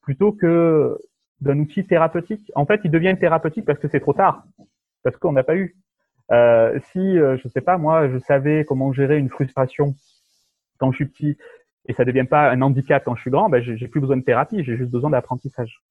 plutôt 0.00 0.32
que 0.32 0.96
d'un 1.40 1.58
outil 1.58 1.84
thérapeutique. 1.84 2.52
En 2.54 2.66
fait, 2.66 2.80
il 2.84 2.90
devient 2.90 3.16
thérapeutique 3.18 3.64
parce 3.64 3.78
que 3.78 3.88
c'est 3.88 4.00
trop 4.00 4.12
tard, 4.12 4.44
parce 5.02 5.16
qu'on 5.16 5.32
n'a 5.32 5.42
pas 5.42 5.56
eu. 5.56 5.76
Euh, 6.30 6.78
si, 6.92 7.18
euh, 7.18 7.36
je 7.36 7.48
sais 7.48 7.60
pas, 7.60 7.78
moi, 7.78 8.08
je 8.08 8.18
savais 8.18 8.64
comment 8.64 8.92
gérer 8.92 9.18
une 9.18 9.28
frustration 9.28 9.94
quand 10.78 10.92
je 10.92 10.96
suis 10.96 11.06
petit 11.06 11.36
et 11.86 11.92
ça 11.92 12.04
devient 12.04 12.24
pas 12.24 12.50
un 12.50 12.62
handicap 12.62 13.02
quand 13.04 13.14
je 13.14 13.22
suis 13.22 13.30
grand, 13.30 13.48
ben 13.48 13.62
j'ai 13.62 13.88
plus 13.88 14.00
besoin 14.00 14.16
de 14.16 14.22
thérapie, 14.22 14.64
j'ai 14.64 14.76
juste 14.76 14.90
besoin 14.90 15.10
d'apprentissage. 15.10 15.82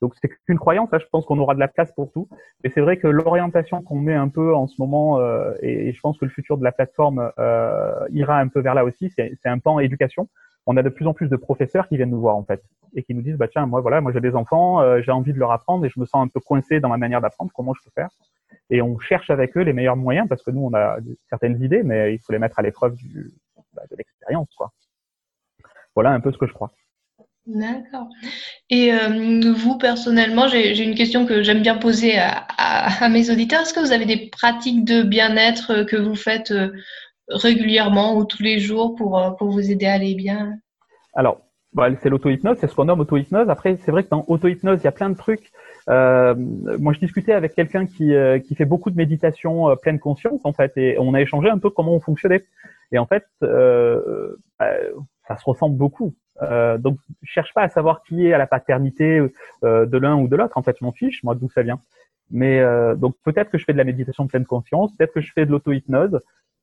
Donc 0.00 0.14
c'est 0.20 0.28
qu'une 0.28 0.58
croyance, 0.58 0.88
hein, 0.92 0.98
je 1.00 1.06
pense 1.10 1.24
qu'on 1.24 1.38
aura 1.38 1.54
de 1.54 1.60
la 1.60 1.68
place 1.68 1.92
pour 1.92 2.10
tout. 2.12 2.28
Mais 2.62 2.70
c'est 2.70 2.80
vrai 2.80 2.96
que 2.98 3.06
l'orientation 3.06 3.82
qu'on 3.82 3.98
met 3.98 4.14
un 4.14 4.28
peu 4.28 4.54
en 4.54 4.66
ce 4.66 4.74
moment, 4.78 5.18
euh, 5.18 5.52
et, 5.62 5.92
je 5.92 6.00
pense 6.00 6.18
que 6.18 6.24
le 6.24 6.30
futur 6.30 6.58
de 6.58 6.64
la 6.64 6.72
plateforme 6.72 7.32
euh, 7.38 8.06
ira 8.10 8.38
un 8.38 8.48
peu 8.48 8.60
vers 8.60 8.74
là 8.74 8.84
aussi, 8.84 9.10
c'est 9.10 9.38
un 9.44 9.58
pan 9.58 9.78
éducation. 9.80 10.28
On 10.66 10.76
a 10.76 10.82
de 10.82 10.88
plus 10.88 11.06
en 11.06 11.12
plus 11.12 11.28
de 11.28 11.36
professeurs 11.36 11.88
qui 11.88 11.96
viennent 11.96 12.10
nous 12.10 12.20
voir 12.20 12.36
en 12.36 12.44
fait 12.44 12.62
et 12.94 13.02
qui 13.02 13.14
nous 13.14 13.22
disent 13.22 13.36
bah 13.36 13.48
tiens 13.48 13.66
moi 13.66 13.80
voilà 13.80 14.00
moi 14.00 14.12
j'ai 14.12 14.20
des 14.20 14.34
enfants 14.34 14.80
euh, 14.80 15.02
j'ai 15.02 15.10
envie 15.10 15.32
de 15.32 15.38
leur 15.38 15.50
apprendre 15.50 15.84
et 15.84 15.90
je 15.90 15.98
me 15.98 16.06
sens 16.06 16.24
un 16.24 16.28
peu 16.28 16.40
coincé 16.40 16.80
dans 16.80 16.88
ma 16.88 16.96
manière 16.96 17.20
d'apprendre. 17.20 17.50
Comment 17.54 17.74
je 17.74 17.82
peux 17.84 17.90
faire? 17.94 18.08
Et 18.70 18.80
on 18.80 18.98
cherche 18.98 19.30
avec 19.30 19.56
eux 19.56 19.62
les 19.62 19.72
meilleurs 19.72 19.96
moyens 19.96 20.28
parce 20.28 20.42
que 20.42 20.50
nous 20.50 20.62
on 20.62 20.74
a 20.74 20.96
certaines 21.28 21.62
idées 21.62 21.82
mais 21.82 22.14
il 22.14 22.18
faut 22.18 22.32
les 22.32 22.38
mettre 22.38 22.58
à 22.58 22.62
l'épreuve 22.62 22.96
bah, 23.74 23.82
de 23.90 23.96
l'expérience 23.96 24.48
quoi. 24.56 24.72
Voilà 25.94 26.12
un 26.12 26.20
peu 26.20 26.32
ce 26.32 26.38
que 26.38 26.46
je 26.46 26.52
crois 26.52 26.72
D'accord. 27.46 28.08
Et 28.70 28.92
euh, 28.92 29.52
vous, 29.52 29.76
personnellement, 29.76 30.48
j'ai 30.48 30.82
une 30.82 30.94
question 30.94 31.26
que 31.26 31.42
j'aime 31.42 31.60
bien 31.60 31.76
poser 31.76 32.16
à, 32.18 33.08
mes 33.10 33.30
auditeurs. 33.30 33.62
Est-ce 33.62 33.74
que 33.74 33.80
vous 33.80 33.92
avez 33.92 34.06
des 34.06 34.28
pratiques 34.30 34.84
de 34.84 35.02
bien-être 35.02 35.84
que 35.84 35.96
vous 35.96 36.14
faites 36.14 36.52
euh, 36.52 36.72
régulièrement 37.28 38.16
ou 38.16 38.24
tous 38.24 38.42
les 38.42 38.58
jours 38.60 38.94
pour, 38.94 39.18
euh, 39.18 39.30
pour 39.32 39.50
vous 39.50 39.70
aider 39.70 39.86
à 39.86 39.94
aller 39.94 40.14
bien? 40.14 40.54
Alors, 41.14 41.42
bah, 41.74 41.88
c'est 42.00 42.08
l'auto-hypnose, 42.08 42.56
c'est 42.60 42.68
ce 42.68 42.74
qu'on 42.74 42.84
nomme 42.84 43.00
auto-hypnose. 43.00 43.50
Après, 43.50 43.76
c'est 43.84 43.90
vrai 43.90 44.04
que 44.04 44.08
dans 44.08 44.24
auto-hypnose, 44.28 44.80
il 44.80 44.84
y 44.84 44.88
a 44.88 44.92
plein 44.92 45.10
de 45.10 45.16
trucs. 45.16 45.50
Euh, 45.90 46.34
moi, 46.36 46.92
je 46.92 47.00
discutais 47.00 47.32
avec 47.32 47.54
quelqu'un 47.54 47.86
qui, 47.86 48.14
euh, 48.14 48.38
qui 48.38 48.54
fait 48.54 48.64
beaucoup 48.64 48.90
de 48.90 48.96
méditation 48.96 49.68
euh, 49.68 49.74
pleine 49.74 49.98
conscience, 49.98 50.40
en 50.44 50.52
fait, 50.52 50.72
et 50.76 50.96
on 50.98 51.14
a 51.14 51.20
échangé 51.20 51.50
un 51.50 51.58
peu 51.58 51.70
comment 51.70 51.92
on 51.92 52.00
fonctionnait. 52.00 52.44
Et 52.92 52.98
en 52.98 53.06
fait, 53.06 53.24
euh, 53.42 54.36
bah, 54.58 54.70
ça 55.26 55.36
se 55.36 55.44
ressemble 55.44 55.76
beaucoup. 55.76 56.14
Donc, 56.40 56.98
je 57.22 57.30
cherche 57.32 57.54
pas 57.54 57.62
à 57.62 57.68
savoir 57.68 58.02
qui 58.02 58.26
est 58.26 58.32
à 58.32 58.38
la 58.38 58.46
paternité 58.46 59.20
de 59.62 59.98
l'un 59.98 60.16
ou 60.16 60.28
de 60.28 60.36
l'autre. 60.36 60.56
En 60.58 60.62
fait, 60.62 60.76
je 60.78 60.84
m'en 60.84 60.92
fiche, 60.92 61.22
moi, 61.22 61.34
d'où 61.34 61.48
ça 61.48 61.62
vient. 61.62 61.80
Mais 62.30 62.60
donc, 62.96 63.14
peut-être 63.24 63.50
que 63.50 63.58
je 63.58 63.64
fais 63.64 63.72
de 63.72 63.78
la 63.78 63.84
méditation 63.84 64.26
pleine 64.26 64.44
conscience, 64.44 64.96
peut-être 64.96 65.12
que 65.12 65.20
je 65.20 65.32
fais 65.32 65.46
de 65.46 65.52
l'auto-hypnose 65.52 66.20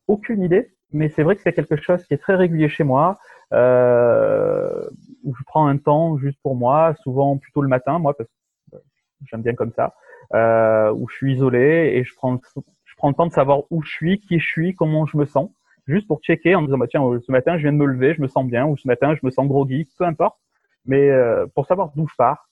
aucune 0.08 0.44
idée, 0.44 0.74
mais 0.92 1.10
c'est 1.10 1.24
vrai 1.24 1.36
que 1.36 1.42
c'est 1.42 1.54
quelque 1.54 1.78
chose 1.78 2.04
qui 2.06 2.14
est 2.14 2.18
très 2.18 2.36
régulier 2.36 2.70
chez 2.70 2.84
moi, 2.84 3.20
euh, 3.54 4.90
où 5.24 5.34
je 5.36 5.44
prends 5.46 5.68
un 5.68 5.78
temps 5.78 6.18
juste 6.18 6.40
pour 6.44 6.56
moi, 6.56 6.94
souvent 7.02 7.38
plutôt 7.38 7.62
le 7.62 7.68
matin, 7.68 8.00
moi, 8.00 8.16
parce 8.16 8.30
que 8.72 8.78
j'aime 9.30 9.42
bien 9.42 9.54
comme 9.54 9.72
ça, 9.72 9.96
euh, 10.34 10.92
où 10.94 11.08
je 11.10 11.16
suis 11.16 11.34
isolé 11.34 11.94
et 11.96 12.04
je 12.04 12.14
prends, 12.16 12.40
je 12.56 12.96
prends 12.98 13.10
le 13.10 13.16
temps 13.16 13.28
de 13.28 13.34
savoir 13.34 13.64
où 13.70 13.82
je 13.82 13.90
suis, 13.90 14.20
qui 14.20 14.40
je 14.40 14.48
suis, 14.48 14.76
comment 14.76 15.06
je 15.06 15.18
me 15.18 15.26
sens, 15.26 15.50
juste 15.88 16.08
pour 16.08 16.22
checker 16.22 16.56
en 16.56 16.62
disant, 16.62 16.78
bah, 16.78 16.88
tiens, 16.90 17.02
ce 17.26 17.32
matin, 17.32 17.58
je 17.58 17.64
viens 17.64 17.74
de 17.74 17.78
me 17.78 17.86
lever, 17.86 18.14
je 18.14 18.22
me 18.22 18.28
sens 18.28 18.46
bien, 18.46 18.66
ou 18.66 18.78
ce 18.78 18.88
matin, 18.88 19.16
je 19.16 19.26
me 19.26 19.32
sens 19.32 19.48
groggy, 19.48 19.88
peu 19.98 20.06
importe, 20.06 20.38
mais 20.86 21.10
euh, 21.10 21.46
pour 21.56 21.66
savoir 21.66 21.92
d'où 21.96 22.08
je 22.08 22.16
pars. 22.18 22.50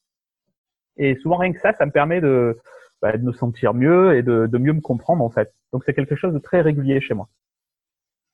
Et 0.98 1.16
souvent, 1.16 1.38
rien 1.38 1.54
que 1.54 1.60
ça, 1.60 1.74
ça 1.74 1.86
me 1.86 1.92
permet 1.92 2.22
de, 2.22 2.58
bah, 3.02 3.16
de 3.16 3.24
me 3.24 3.32
sentir 3.32 3.74
mieux 3.74 4.16
et 4.18 4.24
de, 4.24 4.48
de 4.48 4.58
mieux 4.58 4.74
me 4.74 4.82
comprendre, 4.82 5.24
en 5.24 5.30
fait. 5.30 5.54
Donc, 5.72 5.84
c'est 5.86 5.94
quelque 5.94 6.16
chose 6.16 6.34
de 6.34 6.40
très 6.40 6.62
régulier 6.62 7.00
chez 7.02 7.14
moi. 7.14 7.30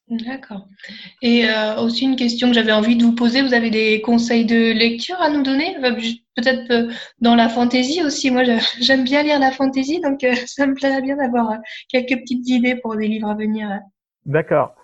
D'accord. 0.08 0.68
Et 1.24 1.50
euh, 1.50 1.78
aussi 1.78 2.06
une 2.06 2.16
question 2.16 2.50
que 2.50 2.54
j'avais 2.54 2.72
envie 2.72 2.96
de 2.96 3.04
vous 3.04 3.16
poser, 3.16 3.42
vous 3.42 3.56
avez 3.56 3.72
des 3.72 4.02
conseils 4.02 4.46
de 4.46 4.72
lecture 4.72 5.20
à 5.20 5.30
nous 5.30 5.42
donner? 5.42 5.76
Euh, 5.84 5.96
Peut-être 6.36 6.70
euh, 6.72 6.92
dans 7.22 7.34
la 7.34 7.50
fantaisie 7.50 8.04
aussi. 8.04 8.30
Moi, 8.30 8.44
j'aime 8.82 9.04
bien 9.04 9.24
lire 9.24 9.40
la 9.40 9.52
fantaisie, 9.52 10.00
donc 10.02 10.20
ça 10.46 10.68
me 10.68 10.76
plairait 10.76 11.02
bien 11.02 11.16
d'avoir 11.16 11.58
quelques 11.90 12.20
petites 12.20 12.48
idées 12.50 12.76
pour 12.76 12.96
des 12.96 13.08
livres 13.08 13.30
à 13.30 13.36
venir. 13.36 13.80
D'accord. 14.26 14.76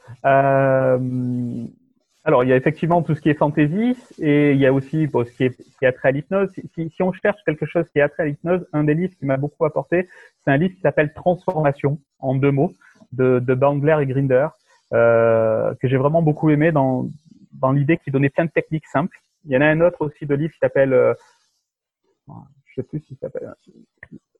Alors, 2.24 2.43
il 2.43 2.50
y 2.50 2.54
a 2.54 2.56
effectivement 2.56 3.02
tout 3.02 3.15
ce 3.15 3.21
qui 3.21 3.30
est 3.30 3.34
fantaisie 3.34 3.95
et 4.19 4.52
il 4.52 4.60
y 4.60 4.67
a 4.67 4.74
aussi 4.74 5.08
ce, 5.08 5.36
qui 5.36 5.45
est, 5.45 5.58
qui 5.58 5.86
est 5.86 5.95
à 6.04 6.12
l'hypnose. 6.12 6.52
Si, 6.76 6.89
si, 6.91 7.02
on 7.02 7.12
cherche 7.12 7.41
quelque 7.45 7.65
chose 7.65 7.86
qui 7.89 8.00
est 8.00 8.04
attrait 8.04 8.24
à 8.24 8.26
l'hypnose, 8.28 8.67
un 8.74 8.84
des 8.84 8.93
livres 8.93 9.13
qui 9.17 9.26
m'a 9.26 9.38
beaucoup 9.38 9.65
apporté, 9.65 10.08
c'est 10.43 10.52
un 10.52 10.58
livre 10.58 10.76
qui 10.76 10.82
s'appelle 10.82 11.13
Transformation, 11.13 12.00
en 12.19 12.36
deux 12.36 12.52
mots, 12.52 12.74
de, 13.12 13.39
de 13.39 13.54
Bandler 13.56 13.97
et 14.02 14.06
Grinder. 14.06 14.47
Euh, 14.93 15.74
que 15.76 15.88
j'ai 15.88 15.95
vraiment 15.95 16.21
beaucoup 16.21 16.50
aimé 16.50 16.74
dans, 16.74 17.08
dans 17.54 17.71
l'idée 17.71 17.97
qui 17.97 18.12
donnait 18.12 18.30
plein 18.30 18.45
de 18.45 18.52
techniques 18.52 18.88
simples. 18.88 19.17
Il 19.45 19.52
y 19.52 19.58
en 19.58 19.62
a 19.62 19.65
un 19.65 19.80
autre 19.80 20.06
aussi 20.06 20.26
de 20.26 20.36
livre 20.36 20.52
qui 20.52 20.60
s'appelle, 20.60 20.93
euh, 20.93 21.13
je 22.28 22.76
sais 22.76 22.84
plus 22.84 23.00
s'il 23.00 23.17
s'appelle. 23.17 23.54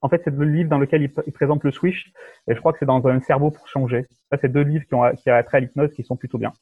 En 0.02 0.08
fait, 0.08 0.20
c'est 0.24 0.34
le 0.34 0.44
livre 0.44 0.68
dans 0.68 0.78
lequel 0.78 1.02
il, 1.02 1.32
présente 1.32 1.64
le 1.64 1.70
switch, 1.70 2.12
et 2.48 2.54
je 2.54 2.58
crois 2.58 2.72
que 2.72 2.78
c'est 2.78 2.86
dans 2.86 3.06
un 3.06 3.20
cerveau 3.20 3.50
pour 3.50 3.68
changer. 3.68 4.06
Ça, 4.30 4.38
c'est 4.40 4.50
deux 4.50 4.62
livres 4.62 4.84
qui 4.86 4.94
ont 4.94 5.08
qui 5.14 5.30
ont 5.30 5.34
à 5.34 5.60
l'hypnose 5.60 5.92
qui 5.94 6.02
sont 6.02 6.16
plutôt 6.16 6.38
bien. 6.38 6.52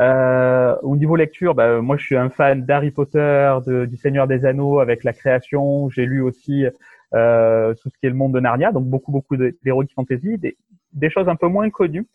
Euh, 0.00 0.76
au 0.82 0.96
niveau 0.96 1.16
lecture, 1.16 1.54
bah, 1.54 1.80
moi 1.80 1.96
je 1.96 2.04
suis 2.04 2.16
un 2.16 2.30
fan 2.30 2.64
d'Harry 2.64 2.90
Potter, 2.90 3.56
du 3.66 3.96
Seigneur 3.96 4.26
des 4.26 4.44
Anneaux 4.44 4.80
avec 4.80 5.04
la 5.04 5.12
création. 5.12 5.88
J'ai 5.90 6.06
lu 6.06 6.22
aussi 6.22 6.66
euh, 7.14 7.74
tout 7.74 7.88
ce 7.88 7.98
qui 7.98 8.06
est 8.06 8.10
le 8.10 8.16
monde 8.16 8.32
de 8.34 8.40
Narnia, 8.40 8.72
donc 8.72 8.86
beaucoup 8.86 9.12
beaucoup 9.12 9.36
d'heroic 9.36 9.86
fantasy, 9.94 10.38
des, 10.38 10.56
des 10.92 11.10
choses 11.10 11.28
un 11.28 11.36
peu 11.36 11.48
moins 11.48 11.70
connues. 11.70 12.06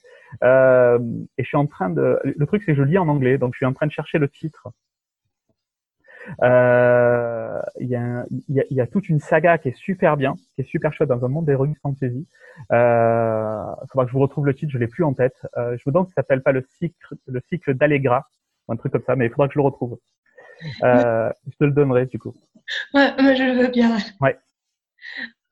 Euh, 0.43 0.99
et 1.37 1.43
je 1.43 1.47
suis 1.47 1.57
en 1.57 1.67
train 1.67 1.89
de. 1.89 2.19
Le 2.23 2.45
truc, 2.45 2.63
c'est 2.63 2.73
que 2.73 2.77
je 2.77 2.83
lis 2.83 2.97
en 2.97 3.07
anglais, 3.07 3.37
donc 3.37 3.53
je 3.53 3.57
suis 3.57 3.65
en 3.65 3.73
train 3.73 3.87
de 3.87 3.91
chercher 3.91 4.17
le 4.17 4.29
titre. 4.29 4.69
Euh, 6.43 7.59
il 7.79 7.87
y, 7.87 7.95
a, 7.95 8.25
y, 8.49 8.63
y, 8.69 8.81
a, 8.81 8.87
toute 8.87 9.09
une 9.09 9.19
saga 9.19 9.57
qui 9.57 9.69
est 9.69 9.75
super 9.75 10.17
bien, 10.17 10.35
qui 10.55 10.61
est 10.61 10.65
super 10.65 10.93
chouette 10.93 11.09
dans 11.09 11.23
un 11.25 11.27
monde 11.27 11.45
d'heroic 11.45 11.73
fantasy. 11.81 12.27
Euh, 12.71 13.63
faudra 13.91 14.05
que 14.05 14.09
je 14.09 14.13
vous 14.13 14.21
retrouve 14.21 14.45
le 14.45 14.53
titre, 14.53 14.71
je 14.71 14.77
l'ai 14.77 14.87
plus 14.87 15.03
en 15.03 15.13
tête. 15.13 15.35
Euh, 15.57 15.77
je 15.77 15.83
vous 15.85 15.91
demande 15.91 16.07
si 16.07 16.13
ça 16.13 16.21
s'appelle 16.21 16.41
pas 16.41 16.51
le 16.51 16.65
cycle, 16.77 17.15
le 17.25 17.41
cycle 17.49 17.73
d'Allegra, 17.73 18.27
un 18.69 18.75
truc 18.75 18.91
comme 18.91 19.03
ça, 19.05 19.15
mais 19.15 19.25
il 19.25 19.29
faudra 19.29 19.47
que 19.47 19.53
je 19.53 19.59
le 19.59 19.65
retrouve. 19.65 19.97
Euh, 20.83 21.29
je 21.47 21.57
te 21.57 21.63
le 21.63 21.71
donnerai 21.71 22.05
du 22.05 22.19
coup. 22.19 22.35
Ouais, 22.93 23.11
je 23.17 23.43
le 23.43 23.63
veux 23.63 23.69
bien. 23.69 23.97
Ouais. 24.19 24.37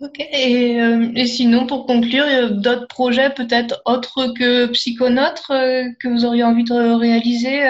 Ok, 0.02 0.20
et, 0.20 0.82
euh, 0.82 1.12
et 1.16 1.26
sinon, 1.26 1.68
pour 1.68 1.86
conclure, 1.86 2.24
d'autres 2.52 2.88
projets 2.88 3.32
peut-être 3.32 3.82
autres 3.86 4.34
que 4.38 4.68
Psychonote 4.68 5.42
euh, 5.50 5.84
que 6.00 6.08
vous 6.08 6.26
auriez 6.26 6.44
envie 6.44 6.64
de 6.64 6.98
réaliser 6.98 7.64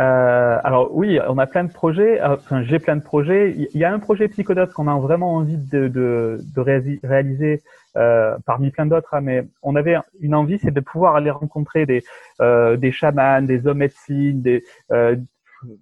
euh? 0.00 0.24
Euh, 0.44 0.58
alors 0.64 0.94
oui, 0.94 1.18
on 1.28 1.38
a 1.38 1.46
plein 1.46 1.64
de 1.64 1.72
projets. 1.72 2.22
Enfin, 2.22 2.62
j'ai 2.62 2.78
plein 2.78 2.96
de 2.96 3.02
projets. 3.02 3.54
Il 3.56 3.78
y 3.78 3.84
a 3.84 3.92
un 3.92 3.98
projet 3.98 4.28
Psychonote 4.28 4.72
qu'on 4.72 4.88
a 4.88 4.98
vraiment 4.98 5.34
envie 5.34 5.56
de, 5.56 5.88
de, 5.88 6.40
de 6.54 6.60
réaliser 7.04 7.62
euh, 7.96 8.36
parmi 8.46 8.70
plein 8.70 8.86
d'autres. 8.86 9.14
Hein, 9.14 9.20
mais 9.20 9.46
on 9.62 9.76
avait 9.76 9.96
une 10.20 10.34
envie, 10.34 10.58
c'est 10.58 10.72
de 10.72 10.80
pouvoir 10.80 11.16
aller 11.16 11.30
rencontrer 11.30 11.86
des 11.86 12.02
des 12.40 12.92
chamans, 12.92 13.42
des 13.42 13.66
hommes 13.66 13.78
médecines, 13.78 14.42
des 14.42 14.64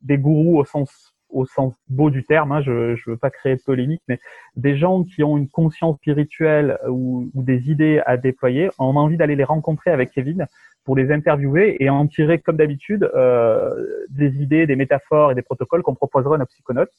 des 0.02 0.18
gourous 0.18 0.58
au 0.58 0.64
sens 0.64 1.12
au 1.32 1.46
sens 1.46 1.72
beau 1.88 2.10
du 2.10 2.24
terme, 2.24 2.52
hein, 2.52 2.60
je 2.60 2.90
ne 2.90 2.96
veux 3.06 3.16
pas 3.16 3.30
créer 3.30 3.56
de 3.56 3.62
polémique, 3.62 4.02
mais 4.06 4.18
des 4.56 4.76
gens 4.76 5.02
qui 5.02 5.24
ont 5.24 5.38
une 5.38 5.48
conscience 5.48 5.96
spirituelle 5.96 6.78
ou, 6.88 7.30
ou 7.34 7.42
des 7.42 7.70
idées 7.70 8.02
à 8.04 8.18
déployer, 8.18 8.68
on 8.78 8.96
a 8.96 9.00
envie 9.00 9.16
d'aller 9.16 9.34
les 9.34 9.44
rencontrer 9.44 9.90
avec 9.90 10.10
Kevin 10.12 10.46
pour 10.84 10.96
les 10.96 11.12
interviewer 11.12 11.76
et 11.82 11.90
en 11.90 12.06
tirer, 12.06 12.38
comme 12.40 12.56
d'habitude, 12.56 13.10
euh, 13.14 14.04
des 14.08 14.42
idées, 14.42 14.66
des 14.66 14.76
métaphores 14.76 15.32
et 15.32 15.34
des 15.34 15.42
protocoles 15.42 15.82
qu'on 15.82 15.94
proposerait 15.94 16.36
à 16.36 16.38
nos 16.38 16.46
psychonautes. 16.46 16.90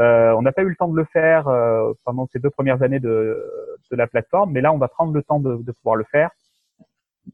Euh, 0.00 0.32
on 0.32 0.42
n'a 0.42 0.52
pas 0.52 0.62
eu 0.62 0.68
le 0.68 0.76
temps 0.76 0.88
de 0.88 0.96
le 0.96 1.04
faire 1.04 1.46
euh, 1.48 1.92
pendant 2.04 2.26
ces 2.32 2.38
deux 2.40 2.50
premières 2.50 2.82
années 2.82 2.98
de, 3.00 3.44
de, 3.90 3.96
la 3.96 4.06
plateforme, 4.08 4.52
mais 4.52 4.60
là, 4.60 4.72
on 4.72 4.78
va 4.78 4.88
prendre 4.88 5.12
le 5.12 5.22
temps 5.22 5.38
de, 5.38 5.56
de 5.56 5.72
pouvoir 5.72 5.94
le 5.94 6.04
faire, 6.04 6.30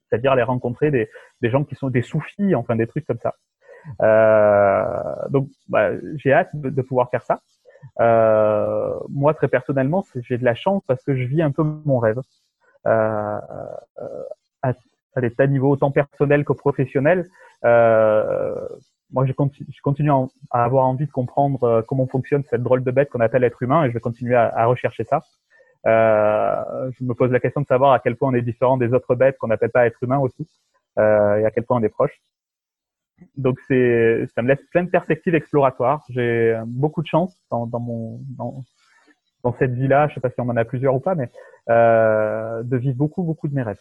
c'est-à-dire 0.09 0.33
aller 0.33 0.43
rencontrer 0.43 0.91
des, 0.91 1.09
des 1.41 1.51
gens 1.51 1.65
qui 1.65 1.75
sont 1.75 1.89
des 1.89 2.03
soufis, 2.03 2.55
enfin 2.55 2.77
des 2.77 2.87
trucs 2.87 3.07
comme 3.07 3.19
ça. 3.19 3.35
Euh, 4.03 5.29
donc, 5.31 5.49
bah, 5.69 5.91
j'ai 6.17 6.33
hâte 6.33 6.51
de, 6.55 6.83
pouvoir 6.83 7.11
faire 7.11 7.23
ça. 7.23 7.41
Euh, 8.01 8.99
moi, 9.09 9.35
très 9.35 9.49
personnellement, 9.49 10.05
j'ai 10.17 10.39
de 10.39 10.45
la 10.45 10.55
chance 10.55 10.83
parce 10.87 11.03
que 11.03 11.15
je 11.15 11.25
vis 11.25 11.43
un 11.43 11.51
peu 11.51 11.63
mon 11.63 11.99
rêve. 11.99 12.21
Euh, 12.87 13.39
à, 13.39 13.81
à 15.15 15.21
des 15.21 15.31
tas 15.31 15.47
de 15.47 15.53
niveaux 15.53 15.71
autant 15.71 15.91
personnels 15.91 16.45
que 16.45 16.53
professionnels. 16.53 17.29
Euh, 17.65 18.55
moi, 19.13 19.27
je 19.27 19.33
continue, 19.83 20.11
à 20.51 20.65
avoir 20.65 20.87
envie 20.87 21.07
de 21.07 21.11
comprendre 21.11 21.85
comment 21.89 22.07
fonctionne 22.07 22.45
cette 22.45 22.63
drôle 22.63 22.85
de 22.85 22.91
bête 22.91 23.11
qu'on 23.11 23.21
appelle 23.21 23.43
être 23.43 23.63
humain 23.63 23.85
et 23.85 23.89
je 23.89 23.95
vais 23.95 24.01
continuer 24.01 24.37
à, 24.37 24.47
à 24.55 24.67
rechercher 24.67 25.05
ça. 25.05 25.23
Euh, 25.87 26.91
je 26.99 27.05
me 27.05 27.15
pose 27.15 27.31
la 27.31 27.41
question 27.41 27.61
de 27.63 27.67
savoir 27.67 27.93
à 27.93 28.01
quel 28.01 28.17
point 28.17 28.31
on 28.31 28.35
est 28.35 28.43
différent 28.43 28.77
des 28.77 28.93
autres 28.93 29.15
bêtes 29.15 29.39
qu'on 29.39 29.49
n'appelle 29.49 29.71
pas 29.71 29.87
être 29.87 30.03
humain 30.03 30.19
aussi 30.19 30.47
euh, 30.99 31.37
et 31.37 31.45
à 31.45 31.51
quel 31.51 31.65
point 31.65 31.79
on 31.79 31.83
est 31.83 31.89
proche. 31.89 32.21
Donc 33.37 33.59
c'est, 33.69 34.27
ça 34.35 34.43
me 34.43 34.49
laisse 34.49 34.63
plein 34.71 34.83
de 34.83 34.91
perspectives 34.91 35.35
exploratoires. 35.35 36.05
J'ai 36.11 36.59
beaucoup 36.67 37.03
de 37.03 37.07
chance 37.07 37.37
dans, 37.51 37.67
dans 37.67 37.81
mon 37.81 38.21
dans, 38.37 38.63
dans 39.43 39.55
cette 39.59 39.73
vie-là. 39.73 40.09
Je 40.09 40.15
sais 40.15 40.21
pas 40.21 40.31
si 40.31 40.41
on 40.41 40.49
en 40.49 40.57
a 40.57 40.65
plusieurs 40.65 40.95
ou 40.95 41.01
pas, 41.01 41.15
mais 41.15 41.31
euh, 41.69 42.63
de 42.63 42.77
vivre 42.77 42.97
beaucoup 42.97 43.23
beaucoup 43.23 43.49
de 43.49 43.55
mes 43.55 43.63
rêves. 43.63 43.81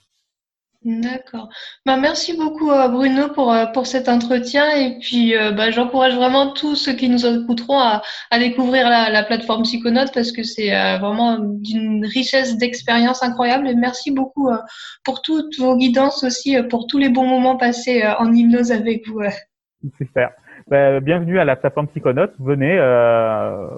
D'accord. 0.86 1.50
Bah, 1.86 1.98
merci 1.98 2.38
beaucoup 2.38 2.72
euh, 2.72 2.88
Bruno 2.88 3.28
pour, 3.34 3.52
euh, 3.52 3.66
pour 3.66 3.86
cet 3.86 4.08
entretien 4.08 4.64
et 4.78 4.98
puis 5.00 5.36
euh, 5.36 5.52
bah, 5.52 5.72
j'encourage 5.72 6.16
vraiment 6.16 6.54
tous 6.54 6.76
ceux 6.76 6.94
qui 6.94 7.10
nous 7.10 7.26
écouteront 7.26 7.80
à, 7.80 8.02
à 8.32 8.40
découvrir 8.40 8.90
la, 8.90 9.10
la 9.10 9.24
plateforme 9.24 9.64
Psychonote 9.64 10.14
parce 10.14 10.32
que 10.32 10.42
c'est 10.42 10.70
vraiment 11.00 11.38
d'une 11.38 12.06
richesse 12.06 12.58
d'expérience 12.58 13.22
incroyable 13.24 13.68
et 13.68 13.76
merci 13.76 14.12
beaucoup 14.12 14.50
pour 15.04 15.22
toutes 15.22 15.58
vos 15.60 15.76
guidances 15.76 16.24
aussi, 16.24 16.56
pour 16.70 16.88
tous 16.88 16.98
les 16.98 17.10
bons 17.10 17.28
moments 17.28 17.58
passés 17.58 18.02
en 18.18 18.34
hypnose 18.34 18.72
avec 18.72 19.06
vous. 19.06 19.22
Super. 19.98 20.32
Bah, 20.68 21.02
bienvenue 21.02 21.40
à 21.40 21.46
la 21.46 21.58
plateforme 21.58 21.88
Psychonote. 21.88 22.34
Venez, 22.40 22.78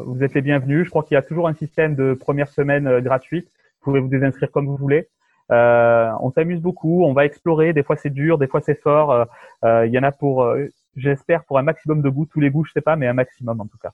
vous 0.06 0.24
êtes 0.24 0.36
les 0.36 0.42
bienvenus. 0.42 0.86
Je 0.86 0.90
crois 0.92 1.04
qu'il 1.04 1.16
y 1.16 1.18
a 1.18 1.24
toujours 1.24 1.48
un 1.48 1.56
système 1.56 1.96
de 1.96 2.14
première 2.14 2.50
semaine 2.50 3.00
gratuite. 3.00 3.48
Vous 3.80 3.86
pouvez 3.86 4.00
vous 4.00 4.08
désinscrire 4.08 4.52
comme 4.52 4.68
vous 4.68 4.78
voulez. 4.78 5.08
Euh, 5.52 6.12
on 6.22 6.32
s'amuse 6.32 6.62
beaucoup, 6.62 7.04
on 7.04 7.14
va 7.14 7.26
explorer. 7.26 7.74
Des 7.74 7.84
fois 7.84 7.96
c'est 7.96 8.10
dur, 8.10 8.38
des 8.38 8.48
fois 8.48 8.62
c'est 8.62 8.80
fort. 8.80 9.12
Euh, 9.12 9.26
euh, 9.64 9.86
il 9.86 9.94
y 9.94 10.00
en 10.00 10.04
a 10.04 10.12
pour, 10.12 10.48
j'espère, 10.96 11.44
pour 11.46 11.58
un 11.58 11.64
maximum 11.64 12.02
de 12.02 12.10
goût. 12.10 12.26
Tous 12.26 12.40
les 12.40 12.50
goûts, 12.50 12.64
je 12.64 12.72
sais 12.72 12.82
pas, 12.82 12.96
mais 12.96 13.08
un 13.08 13.14
maximum 13.14 13.60
en 13.60 13.66
tout 13.66 13.78
cas. 13.78 13.92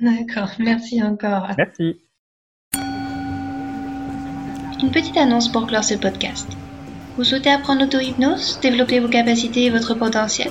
D'accord, 0.00 0.50
merci 0.58 1.02
encore. 1.02 1.48
Merci. 1.56 2.00
Une 4.82 4.90
petite 4.90 5.16
annonce 5.16 5.50
pour 5.50 5.66
clore 5.66 5.84
ce 5.84 5.94
podcast. 5.94 6.48
Vous 7.16 7.24
souhaitez 7.24 7.50
apprendre 7.50 7.82
l'auto-hypnose, 7.82 8.60
développer 8.60 8.98
vos 8.98 9.08
capacités 9.08 9.66
et 9.66 9.70
votre 9.70 9.94
potentiel? 9.94 10.50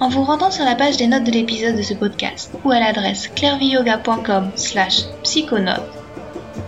En 0.00 0.08
vous 0.08 0.24
rendant 0.24 0.50
sur 0.50 0.64
la 0.64 0.74
page 0.74 0.96
des 0.96 1.06
notes 1.06 1.24
de 1.24 1.30
l'épisode 1.30 1.76
de 1.76 1.82
ce 1.82 1.94
podcast 1.94 2.52
ou 2.64 2.72
à 2.72 2.80
l'adresse 2.80 3.28
clairviyoga.com 3.28 4.50
slash 4.56 5.04
psychonote, 5.22 6.03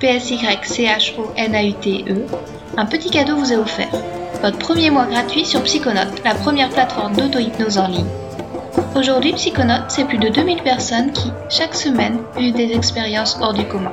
P-S-Y-C-H-O-N-A-U-T-E, 0.00 2.26
un 2.76 2.86
petit 2.86 3.10
cadeau 3.10 3.36
vous 3.36 3.52
est 3.52 3.56
offert. 3.56 3.92
Votre 4.42 4.58
premier 4.58 4.90
mois 4.90 5.06
gratuit 5.06 5.46
sur 5.46 5.62
Psychonote, 5.62 6.22
la 6.24 6.34
première 6.34 6.68
plateforme 6.68 7.14
d'auto-hypnose 7.16 7.78
en 7.78 7.86
ligne. 7.88 8.04
Aujourd'hui, 8.94 9.32
Psychonote, 9.32 9.84
c'est 9.88 10.04
plus 10.04 10.18
de 10.18 10.28
2000 10.28 10.62
personnes 10.62 11.12
qui, 11.12 11.32
chaque 11.48 11.74
semaine, 11.74 12.18
vivent 12.36 12.54
des 12.54 12.74
expériences 12.74 13.38
hors 13.40 13.54
du 13.54 13.64
commun. 13.64 13.92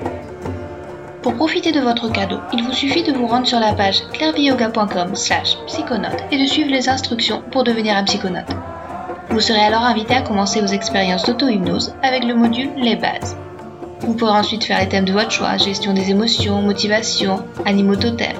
Pour 1.22 1.36
profiter 1.36 1.72
de 1.72 1.80
votre 1.80 2.12
cadeau, 2.12 2.40
il 2.52 2.64
vous 2.64 2.74
suffit 2.74 3.04
de 3.04 3.14
vous 3.14 3.28
rendre 3.28 3.48
sur 3.48 3.62
la 3.62 3.72
page 3.74 4.02
clairviyoga.com 4.12 5.16
slash 5.16 5.56
psychonote 5.68 6.26
et 6.32 6.38
de 6.38 6.46
suivre 6.46 6.70
les 6.70 6.90
instructions 6.90 7.42
pour 7.50 7.64
devenir 7.64 7.96
un 7.96 8.04
psychonote. 8.04 8.52
Vous 9.30 9.40
serez 9.40 9.62
alors 9.62 9.84
invité 9.84 10.16
à 10.16 10.22
commencer 10.22 10.60
vos 10.60 10.68
expériences 10.68 11.24
d'auto-hypnose 11.26 11.96
avec 12.04 12.26
le 12.26 12.36
module 12.36 12.72
Les 12.76 12.98
bases. 12.98 13.38
Vous 14.06 14.16
pourrez 14.16 14.32
ensuite 14.32 14.66
faire 14.66 14.80
les 14.80 14.90
thèmes 14.90 15.06
de 15.06 15.14
votre 15.14 15.32
choix, 15.32 15.56
gestion 15.56 15.94
des 15.94 16.10
émotions, 16.10 16.62
motivation, 16.62 17.46
animaux 17.66 17.96
totems. 17.96 18.36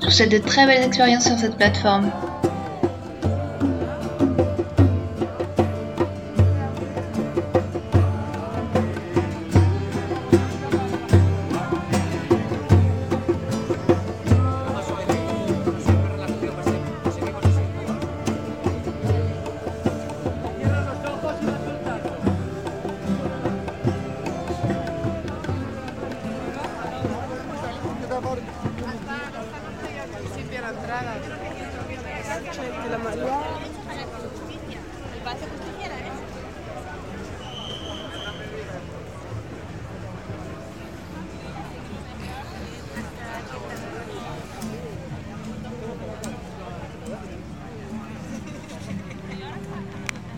Je 0.00 0.06
vous 0.06 0.12
souhaite 0.12 0.30
de 0.30 0.38
très 0.38 0.64
belles 0.64 0.84
expériences 0.84 1.26
sur 1.26 1.36
cette 1.36 1.56
plateforme. 1.56 2.10